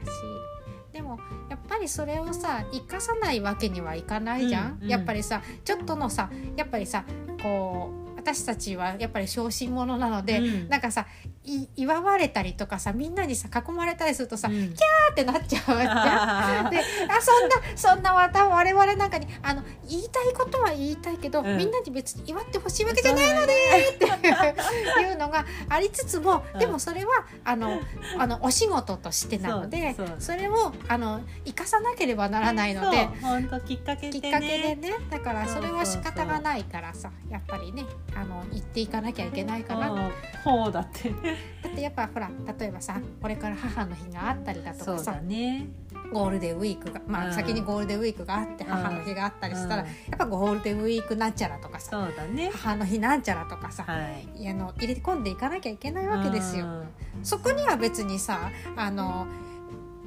[0.04, 4.90] しでもやっぱりそれをさ生かさないわけにはいかないじゃん、うんうん。
[4.90, 7.06] やっぱりさちょっとのさやっぱりさ
[7.44, 7.99] こう
[8.34, 10.70] 私たちはやっぱり小心者なので、うん。
[10.70, 11.08] なんかさ
[11.39, 11.39] い
[11.76, 14.56] 祝われたりとかさみんなにさ囲まれたりするとさ、うん。
[14.56, 16.68] キャーってなっちゃうじゃん。
[16.68, 16.84] あであ
[17.22, 21.58] そんなそんなまた我々なんかにあの言いたいことは言いたいけど、うん。
[21.58, 23.54] みんなに別に祝ってほしいわけじゃないので
[23.96, 26.60] っていうのがありつつも、うん。
[26.60, 27.80] でもそれはあの
[28.18, 33.08] あのお仕事としてなのでそれをあの生かさなければならないので。
[33.22, 34.22] 本当きっかけでね。
[34.22, 34.94] きっかけでね。
[35.10, 37.86] だからそれは仕方がないからさやっぱりね
[38.16, 39.92] あの言っていかなきゃいけないかな。
[39.92, 40.12] うん
[40.44, 41.12] こうだって
[41.62, 45.68] だってやっぱほら例えばさこれから母の日があったりだとかさだね。
[46.12, 47.30] ゴールデンウィークがまうん。
[47.30, 49.88] あ先にゴールデンウィークがあってうん母の日があったりしたらうん。
[49.88, 52.50] やっぱゴールデンウィークなんちゃらとかさそうだね。
[52.54, 53.98] 母の日なんちゃらとかさは
[54.38, 54.48] い。
[54.50, 56.66] あの入れ込んでいかなきゃいけないわけですよ。
[56.66, 56.88] うん。
[57.24, 59.28] そこには別にさあの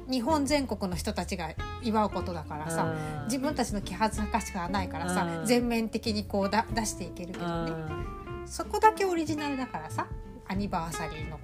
[0.09, 3.25] 日本全国の人たちが祝うことだからさうん。
[3.25, 5.45] 自分たちの気恥ずかしくはないからさうん。
[5.45, 7.71] 全面的にこうだ出していけるけどね。
[8.45, 10.07] そこだけオリジナルだからさ
[10.47, 11.39] アニバーサリーの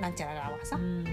[0.00, 0.76] なんちゃららはさ。
[0.76, 0.80] う。
[0.80, 1.04] ん。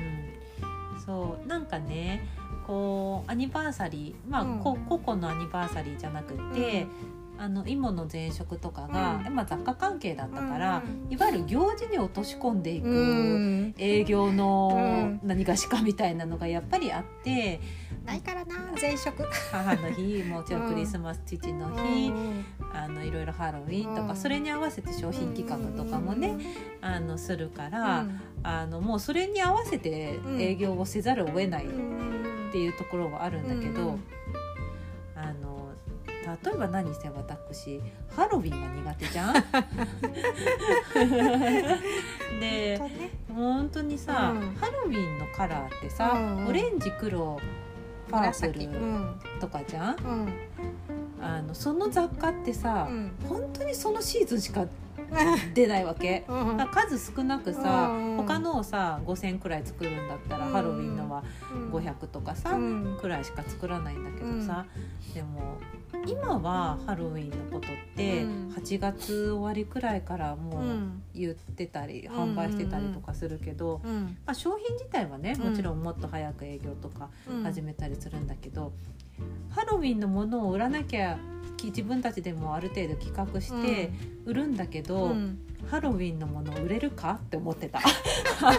[1.06, 2.28] そうなんかね
[2.66, 4.60] こうアニバーサリーまあ、うん。
[4.60, 6.88] こ個々のアニバーサリーじゃなくて、
[7.38, 9.36] あのイモの前職とかが、うん。
[9.36, 13.76] まあ、雑貨関係だったから、うんいわゆる行事に落とし込んでいく、うん。
[13.78, 17.60] 営業のう何がしかみたいなのがやっぱりあって
[18.06, 19.24] ないからな前職。
[19.52, 22.46] 母の日もちろんクリスマス父の日、うん。
[22.74, 24.16] あのいろいろハロウィンとか、うん。
[24.16, 26.38] それに合わせて商品企画とかもね、
[26.82, 28.22] あのするから、うん。
[28.44, 33.98] あのもうそれに合わせて営業をせざるを得ないっうんていうところはあるんだけど、
[36.44, 37.80] 例えば何せ私
[38.16, 39.36] ハロウィンが苦手じゃん？
[42.40, 42.80] で
[43.34, 44.56] 本当にさ、うん。
[44.56, 47.40] ハロウィンのカラーってさ、うんオレンジ黒
[48.10, 49.16] パー紫プルうん。
[49.40, 49.96] とかじゃん？
[49.98, 51.24] うん。
[51.24, 53.12] あのその雑貨ってさ、うん。
[53.28, 54.66] 本当にそのシーズンしか
[55.54, 56.26] 出ないわけ。
[56.72, 60.52] 数少なくさ、うん他のをさ5,000くらい作るんだったら、うん。
[60.52, 61.24] ハロウィンのは
[61.72, 62.98] 500とかさ、うん。
[63.00, 64.66] くらいしか作らないんだけどさ、
[65.14, 65.58] でも
[66.08, 68.54] 今はハロウィンのことってうん。
[68.56, 71.04] 8月終わりくらいからもううん。
[71.14, 75.50] 言ってたり、販売してたりとかするけど、うんまあ、商品自体はねうん。
[75.52, 77.44] もちろんもっと早く営業とかうん。
[77.44, 78.74] 始めたりするんだけど、
[79.50, 83.92] ハロウィンのものを売らなきゃき自分たちでもある程度企画して
[84.26, 85.40] 売るんだけど、うん。
[85.70, 87.20] ハロウィンのもの売れるか？
[87.24, 87.80] って思ってた。
[87.80, 88.56] 難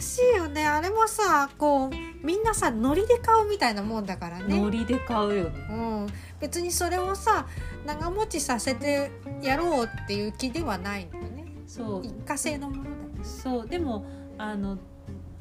[0.00, 0.66] しいよね。
[0.66, 1.90] あれもさこう
[2.26, 5.66] みんなさノリで買うみたいなもんだからね、ノリで買うよね。
[5.70, 6.06] うん、
[6.40, 7.46] 別にそれをさ
[7.86, 9.12] 長持ちさせて
[9.42, 11.46] やろうっていう気ではないんだよね。
[11.68, 12.04] そう。
[12.04, 13.68] 一過性のものだよそう。
[13.68, 14.04] でも
[14.38, 14.76] あの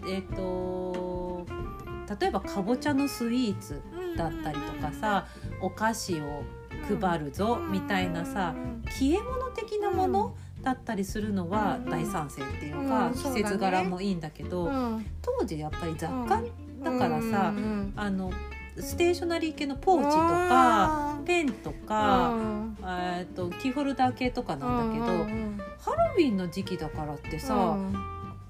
[0.07, 1.47] えっ、と
[2.21, 3.81] 例えばかぼちゃのスイーツ
[4.19, 5.27] だったりとかさ
[5.61, 6.43] お菓子を
[6.99, 8.53] 配るぞみたいなさ
[8.89, 11.89] 消え物的なものだったりするのはうん。
[11.89, 15.05] 大賛成っていううか季節柄もいいんだけどうん。
[15.21, 16.41] 当時やっぱり雑貨
[16.83, 17.93] だからさうん。
[17.95, 18.31] あの
[18.77, 22.33] ステーショナリー系のポーチとかかペンとか
[22.81, 25.05] えーとキーホルダー系とかなんだけど
[25.79, 27.77] ハロウィンの時期だからってさ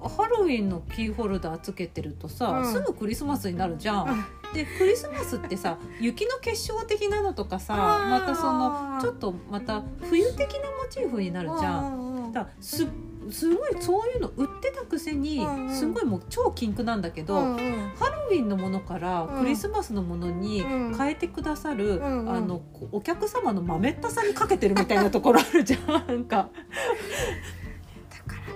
[0.02, 2.72] ハロウィンのキーホルダーつけてるとさ、うん。
[2.72, 4.10] すぐクリスマスになるじゃん。
[4.10, 4.26] うん。
[4.54, 7.76] でクリスマスってさ雪の結晶的なのとかさ
[8.10, 12.30] またそのちょっとまた冬的なモチーフになるじゃん。
[12.30, 12.88] んだす
[13.30, 17.92] すごいそういうの売ってたくせにすごいもう超禁句なんだけど、うんうん。
[17.96, 19.42] ハロウィンのものからうん。
[19.42, 20.98] クリスマスのものにうん。
[20.98, 22.32] 変えてくださる、うんうん。
[22.32, 26.08] あのこお客様のまめったさにかけてるみたいなところあるじゃん。
[26.08, 26.50] なんか。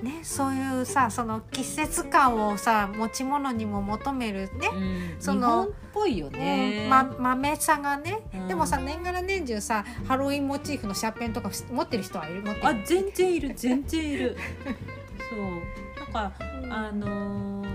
[0.03, 4.69] ねそういうさその季節感をさ持ち物にも求めるね。
[4.73, 5.15] うん。
[5.19, 6.81] そのぽいよね。
[6.83, 8.47] うんま豆さがね、うん。
[8.47, 12.43] でもさ年がら年中さハロウィンモチーフのシャーペンとか持ってる人はいる？
[12.61, 14.37] あ全然いる全然いる。
[15.29, 16.13] そう。
[16.13, 16.33] なんか
[16.69, 17.73] あのー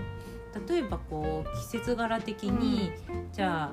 [0.69, 2.91] 例えばこう季節柄的に、
[3.33, 3.71] じゃ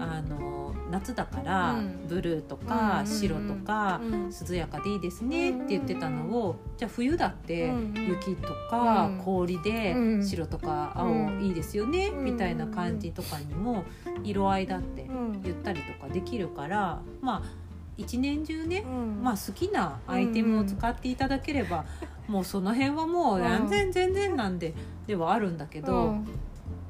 [0.00, 0.60] あのー
[0.90, 2.08] 夏だから、うん。
[2.08, 3.06] ブルーとうんかうん。
[3.06, 4.30] 白とか、うん。
[4.48, 9.18] 涼やかでいいですねって言ってたのを、じゃあ冬だって雪とかうん。
[9.18, 10.26] 氷でうん。
[10.26, 11.28] 白とかうん。
[11.28, 12.24] 青いいですよね、うん。
[12.24, 13.84] みたいな感じとかにも
[14.24, 15.42] 色合いだってうん。
[15.42, 17.42] 言ったりとかできるからまあ
[17.96, 19.22] 一年中ねうん。
[19.22, 21.84] まあ、好きなアイテムを使っていただければ、
[22.26, 24.74] もうその辺はもう全然全然なんで、
[25.06, 26.26] ではあるんだけど、うん。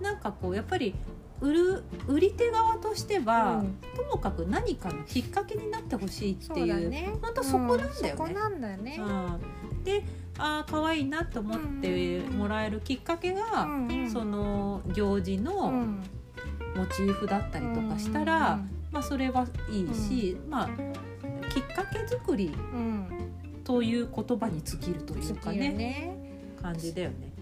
[0.01, 0.95] なんかこうやっぱり
[1.41, 3.79] 売る売り手側としては、うん。
[3.97, 6.69] ともかく何かのきっかけになってほしいっていう。
[6.69, 7.13] だね。
[7.21, 8.11] ほんとそこなんだよね。
[8.11, 9.01] うんそこなんだよね。
[9.01, 9.85] うん。
[9.85, 10.05] で
[10.39, 14.11] ああ可愛いなと思ってもらえるきっかけが、うんうん。
[14.11, 16.03] その行事うのん。
[16.77, 18.61] モチーフだったりとかしたら、
[18.93, 20.69] まあ、それはいいし、まあ、
[21.49, 22.79] きっかけ作りうん。
[22.79, 23.31] うん
[23.65, 26.17] という言葉に尽きるというかねね。
[26.61, 27.33] 感じだよね。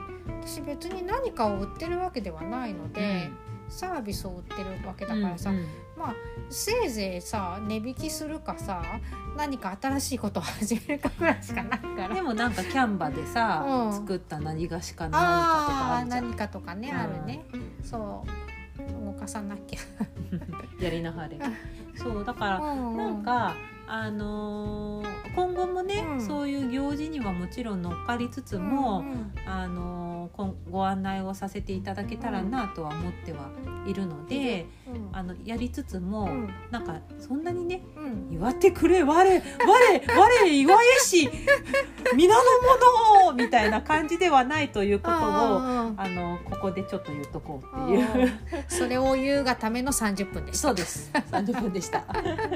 [0.42, 3.30] 私別に何かを売ってるわけではないので、
[3.68, 5.66] サービスを売ってるわけだからさ、うんうん。
[5.96, 6.14] まあ
[6.50, 8.83] せいぜいさ値引きするかさ
[9.37, 12.14] 何か新しいことを始めるかぐらいしかないから。
[12.14, 13.92] でもなんかキャンバでさ、うん。
[13.92, 16.24] 作った何がしか何かとかあああるじゃん。
[16.28, 16.96] 何かとかね、うん。
[16.96, 17.44] あるね。
[17.83, 19.04] そう。
[19.04, 19.81] 動かさなきゃ、
[20.83, 21.38] やりなはれ。
[21.96, 22.96] そうだからうん。
[22.96, 23.54] なんか
[23.88, 26.20] あのー今後もね、うん。
[26.20, 33.51] そういう行事にはもちろん乗っかりつつも、うんあのこんご案内をさせていただけたらなとは思っては
[33.87, 35.08] いるので、うん。
[35.12, 36.50] あのやりつつも、うん。
[36.71, 38.35] なんかそんなにねうん。
[38.35, 41.31] 祝ってくれ我我我祝えし
[42.17, 42.42] 皆の
[43.27, 48.33] 者みたいな感じではないということをああのここでちょっと言っとこうーっていう。
[48.69, 50.69] それを言うがための30分でした。
[50.69, 51.10] そうです。
[51.31, 52.04] 30分でした。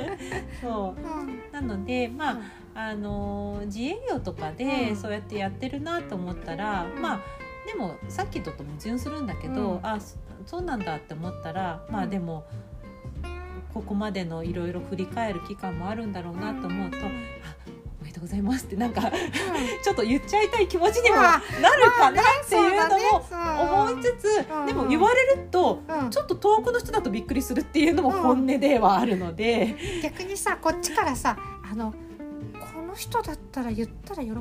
[0.61, 1.01] そう。
[1.01, 1.22] ん。
[1.22, 1.22] う。
[1.53, 2.41] なので、ま
[2.75, 4.97] あ、あの自営業とかでうん。
[4.97, 7.03] そうやってやってるなと思ったら、うん。
[7.03, 7.21] まあ
[7.67, 9.87] でもさっきとと矛盾するんだけど、うん。
[9.87, 12.05] あそそうなんだって思ったら、まうん。
[12.05, 12.45] あでも
[13.73, 17.05] ここまでのいろいろ振り返る期間もあるんだろうなと思うと、うん。
[17.05, 17.11] あ
[18.23, 19.11] ございますってなんかうん。
[19.83, 25.83] ちょっと言っちゃいたい気持ちにもまあなるかなっていうのも思いつつ、うんでも言われると。
[25.89, 26.11] うん。
[26.11, 31.37] ちょっと遠くの人だとびっくりするっていうのも本音ではあるので、逆にさこっちからさ
[31.71, 34.41] あのこの人だったら言ったら喜んで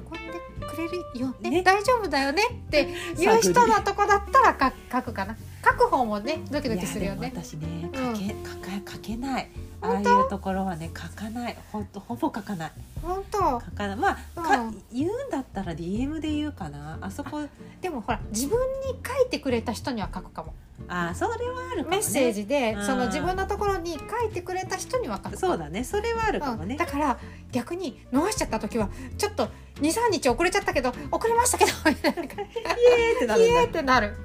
[0.67, 1.49] くれるよね。
[1.49, 1.63] ね。
[1.63, 2.43] 大丈夫だよね。
[2.67, 5.35] っていう人のとこだったらか書くかな。
[5.63, 7.31] 書く方もねドキドキするよね。
[7.33, 8.15] 私ねうん。
[8.15, 9.49] 書け、書けない
[9.81, 11.57] ああいうところはね書かない。
[11.71, 12.71] ほんとほぼ書かない。
[13.01, 13.37] 本当？
[13.39, 13.95] 書かない。
[13.95, 14.83] まあ、かうん。
[14.93, 16.99] 言うんだったら DM で言うかな。
[17.01, 17.41] あそこ
[17.81, 20.53] でもほら自分に書いてくれた人には書くかも。
[20.87, 21.97] あそれはあるかもね。
[21.97, 22.85] メッセージでうん。
[22.85, 25.83] その自分のところに書いてくれた人には書くそうだね。
[25.83, 26.73] それはあるかもね。
[26.73, 27.19] うん、だから
[27.51, 29.49] 逆に逃しちゃった時はちょっと
[29.81, 32.59] 23日遅れちゃったけど遅れましたけどみたいな感じ。
[32.59, 32.73] イ
[33.03, 34.15] エーってなるんイエだーってなる。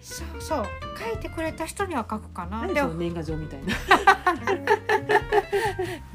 [0.00, 2.62] そうそう書いてくれた人には書くかな。
[2.62, 2.94] 何でも。
[2.94, 3.74] 年賀状みたいな。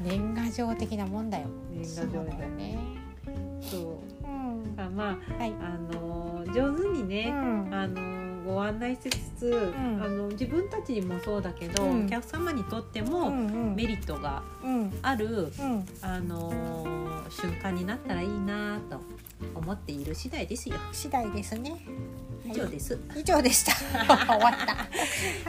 [0.00, 1.46] 年賀状的なもんだよ。
[1.70, 2.78] 年賀状だよね。
[3.60, 4.26] そう。
[4.26, 4.74] うん。
[4.80, 5.54] あまあはい。
[5.60, 7.74] あの上手にね、うん。
[7.74, 10.02] あのご案内しつつ、ん。
[10.02, 12.06] あの自分たちにもそうだけど、うん。
[12.06, 14.92] お客様にとってうもメリットがうん。
[15.02, 15.86] ある、うん。
[16.02, 17.02] あのー
[17.32, 19.00] 瞬間になったらいいなと
[19.54, 20.76] 思っている次第ですよ。
[20.92, 21.76] 次第ですね
[22.44, 22.98] 以上です。
[23.16, 23.72] 以上でした。
[24.26, 24.74] 終わった。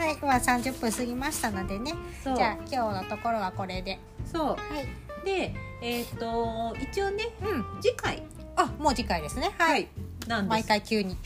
[0.02, 1.94] はいまあ30分過ぎましたのでね。
[2.22, 3.98] じゃあ今日のところはこれで。
[4.30, 4.46] そう。
[4.46, 5.24] はい。
[5.24, 7.64] でえっ、と一応ねうん。
[7.80, 8.22] 次回。
[8.56, 9.50] あもう次回ですね。
[9.58, 9.88] はい、
[10.28, 10.68] 毎なんです。
[10.68, 11.16] 回急に。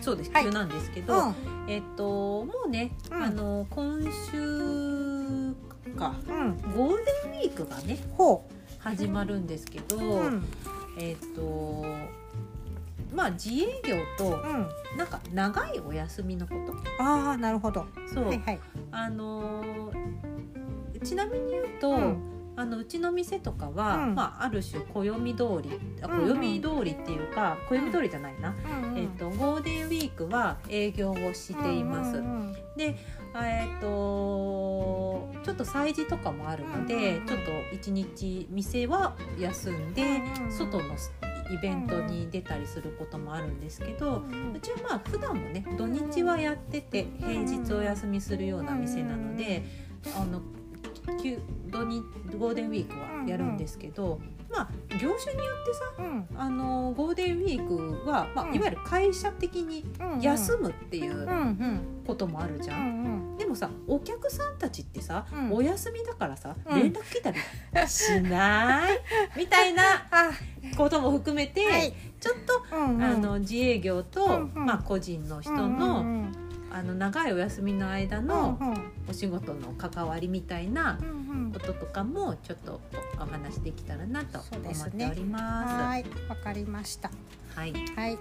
[0.00, 0.30] そうです。
[0.32, 0.44] はい。
[0.44, 1.34] 急なんですけうど、ん。
[1.68, 3.22] えっ、ともうね、うん。
[3.22, 5.54] あの今週
[5.96, 6.14] か。
[6.28, 6.56] うん。
[6.74, 8.48] ゴールデンウィークがねほ
[8.78, 10.22] 始まるんですけど、
[10.96, 11.84] えっ、と
[13.14, 14.68] まあ自営業とうん。
[14.96, 17.02] なんか長いお休みのこと。
[17.02, 17.86] ああなるほど。
[18.12, 18.60] そう、はいはい。
[18.90, 20.20] あのー
[21.02, 22.26] ちなみに言うと、うん。
[22.56, 24.14] あのうちの店とかは、うん。
[24.14, 25.70] まあ、ある種暦通り
[26.02, 32.18] 暦通りっていうか暦通りじゃないな、うんうんえっとゴールデンウィークは営業をしています。
[32.18, 32.96] うんうんで
[33.34, 37.26] えっとちょっと催事とかもあるので、うんうんうん。
[37.26, 40.06] ちょっと一日店は休んで、う
[40.42, 40.94] んうん外の
[41.50, 44.22] イベントに出たりすることもあるんですけど、
[44.54, 49.64] うちはまあ普段もね土日はやってて平日お休みするような店なので、
[50.16, 50.40] あの
[51.22, 52.02] 休土日
[52.38, 54.20] ゴールデンウィークはやるんですけど、
[54.50, 56.28] まあ業種によってさうん。
[56.36, 58.54] あのゴールデンウィークは、まあうん。
[58.54, 61.28] いわゆる会社的にうん休むっていう
[62.06, 62.76] こともあるじゃ。
[62.76, 65.52] うんもさお客さんたちってさ、うん。
[65.52, 66.78] お休みだからさ、うん。
[66.80, 67.38] 連絡来たり
[67.88, 68.98] しない
[69.36, 70.30] みたいな あ
[70.76, 71.92] ことも含めて、はい。
[72.20, 72.38] ちょっ
[72.70, 73.02] とうんうん。
[73.02, 74.66] あの自営業と、うんうん。
[74.66, 76.32] まあ、個人の人の,、うんうん
[76.72, 78.92] あの長いお休みの間うんのうん。
[79.08, 81.52] お仕事の関わりみたいなうんうん。
[81.52, 82.80] こととかもちょっと
[83.20, 85.06] お話できたらなとそう思ですね。
[85.06, 85.74] っております。
[85.84, 86.04] はい。
[86.28, 87.10] わかりました
[87.54, 88.18] はい、はい。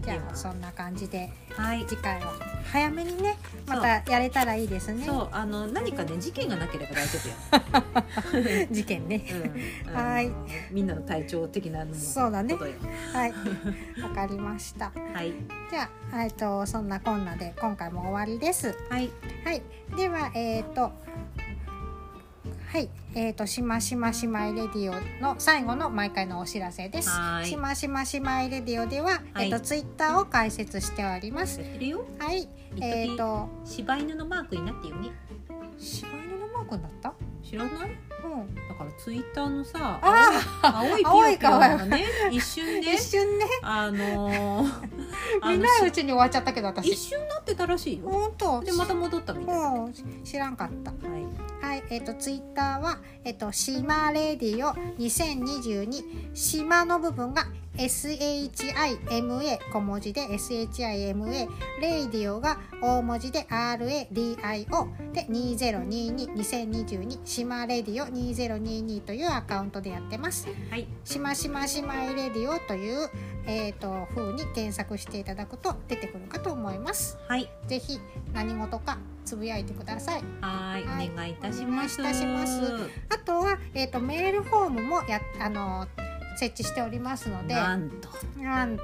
[0.00, 2.32] じゃあそんな感じではい、次回は
[2.70, 5.04] 早めにねまたやれたらいいですね。
[5.04, 8.68] そうあの何かね事件がなければ大丈夫よ。
[8.70, 9.24] 事件ね。
[9.86, 10.30] うん、はい。
[10.70, 12.54] みんなの体調的なそうだね。
[13.12, 13.32] はい。
[14.02, 14.92] わかりました。
[15.12, 15.32] はい。
[15.70, 18.76] じゃあえっとそんなこんなで今回も終わりです。
[18.88, 19.10] はい。
[19.44, 19.62] はい、
[19.96, 20.92] では、えっ、と。
[22.70, 27.08] はい、えっ、と、しましましまいレディオの最後の毎回のお知らせです。
[27.08, 31.60] はいしましましまいレディオでは、はいえっ、と、ツイッターを開設しております。
[31.60, 32.46] はい、
[32.78, 35.08] えっ、一時と、柴犬のマークになってるよね。
[35.78, 37.14] 柴犬のマークになった？
[37.42, 37.72] 知らない？
[38.22, 38.54] うん。
[38.54, 44.72] だからツイッターのさ、あ青いピ青ヨピヨい可愛いがね、一瞬で一瞬ね、あのー、
[45.56, 46.88] 見ないうちに終わっちゃったけど、私。
[46.88, 48.10] 一瞬なってたらしいよ。
[48.10, 48.60] 本当。
[48.60, 49.62] でまた戻ったみたいな。
[49.62, 49.92] はうん、
[50.22, 50.90] 知らんかった。
[50.90, 50.94] い。
[51.60, 57.46] はい、えっ、とツイッターはえっ、と島レディオ2022島の部分が
[57.78, 61.48] SHIMA 小文字で SHIMA
[61.80, 70.48] レイディオが大文字で RADIO で2022-2022島レディオ2022というアカウントでやってます。
[70.70, 70.88] はい。
[71.04, 73.08] しましましまいレディオという
[73.48, 77.18] えー、と風に検索していただくと出てくるかと思います。
[77.26, 77.50] はい。
[77.66, 77.98] ぜひ
[78.34, 80.22] 何事かつぶやいてください。
[80.42, 80.84] はい。
[80.84, 81.10] はい。
[81.10, 82.00] お願いいたします。
[82.00, 82.60] お願いいたします。
[83.08, 85.86] あとは、えー、とメールフォームもやあの
[86.36, 87.54] 設置しておりますので。
[87.54, 88.08] なんと。
[88.38, 88.82] なんと。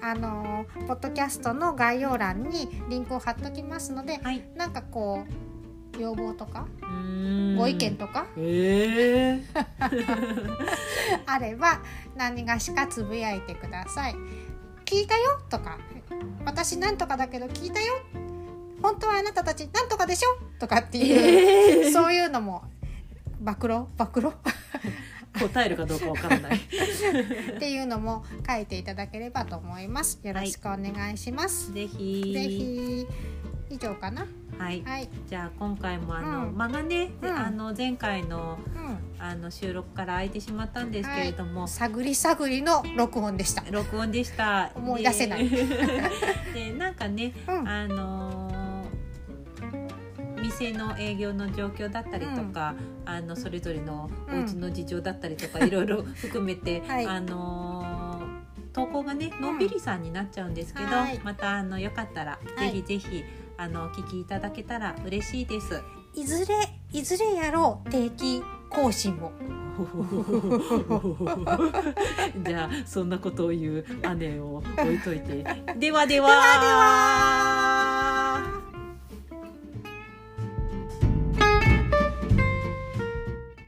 [0.00, 4.18] あのポッドキャストの概要欄にリンクを貼っときますので。
[4.22, 4.44] はい。
[4.54, 5.51] なんかこう
[5.98, 6.66] 要望とか
[7.56, 9.42] ご意見とかええ
[11.26, 11.80] あれば
[12.16, 14.14] 何がしかつぶやいてください。
[14.84, 15.78] 聞いたよとか
[16.44, 17.94] 私なんとかだけど聞いたよ。
[18.82, 20.58] 本当はあなたたちなんとかでしょ。
[20.58, 21.92] とかっていう、えー。
[21.92, 22.64] そういうのも
[23.40, 23.86] 暴露？
[23.96, 24.32] 暴露？
[25.40, 26.56] 答えるかどうかわからない。
[27.56, 30.20] っていうのも書いていただければと思います。
[30.22, 31.72] よろしくお願いします。
[31.72, 32.32] ぜひ。
[32.34, 33.06] ぜひ。
[33.70, 34.26] 以上かな。
[34.58, 34.82] はい。
[34.82, 35.08] はい。
[35.26, 36.56] じゃあ今回もあの、うん。
[36.56, 37.30] 間がね、うん。
[37.30, 41.68] あの前回のうあの収録から空いてしまったんですけれども、ん。
[41.68, 43.64] 探り探りの録音でした。
[43.70, 44.70] 録音でした。
[44.74, 45.48] 思い出せない。
[45.48, 45.64] で
[46.54, 47.68] で なんかねうん。
[47.68, 48.52] あのー
[50.42, 52.74] 店の営業の状況だったりとか、
[53.06, 57.06] あのそれぞれのお家の事情だったりとか、 いろいろ 含めて、はい。
[57.06, 57.92] あのー
[58.72, 61.20] 投稿がねのんびりさんになっちゃうんですけど、はい。
[61.22, 62.82] またあのよかったら、はい。
[62.82, 63.24] ぜひぜひ
[63.56, 65.82] あのお聞きいただけたら嬉しいです。
[66.14, 66.54] いずれ
[66.92, 69.32] いずれやろう定期更新を。
[72.44, 73.86] じゃあそんなことを言う
[74.16, 75.42] 姉を置いといて
[75.76, 77.91] ではではではでは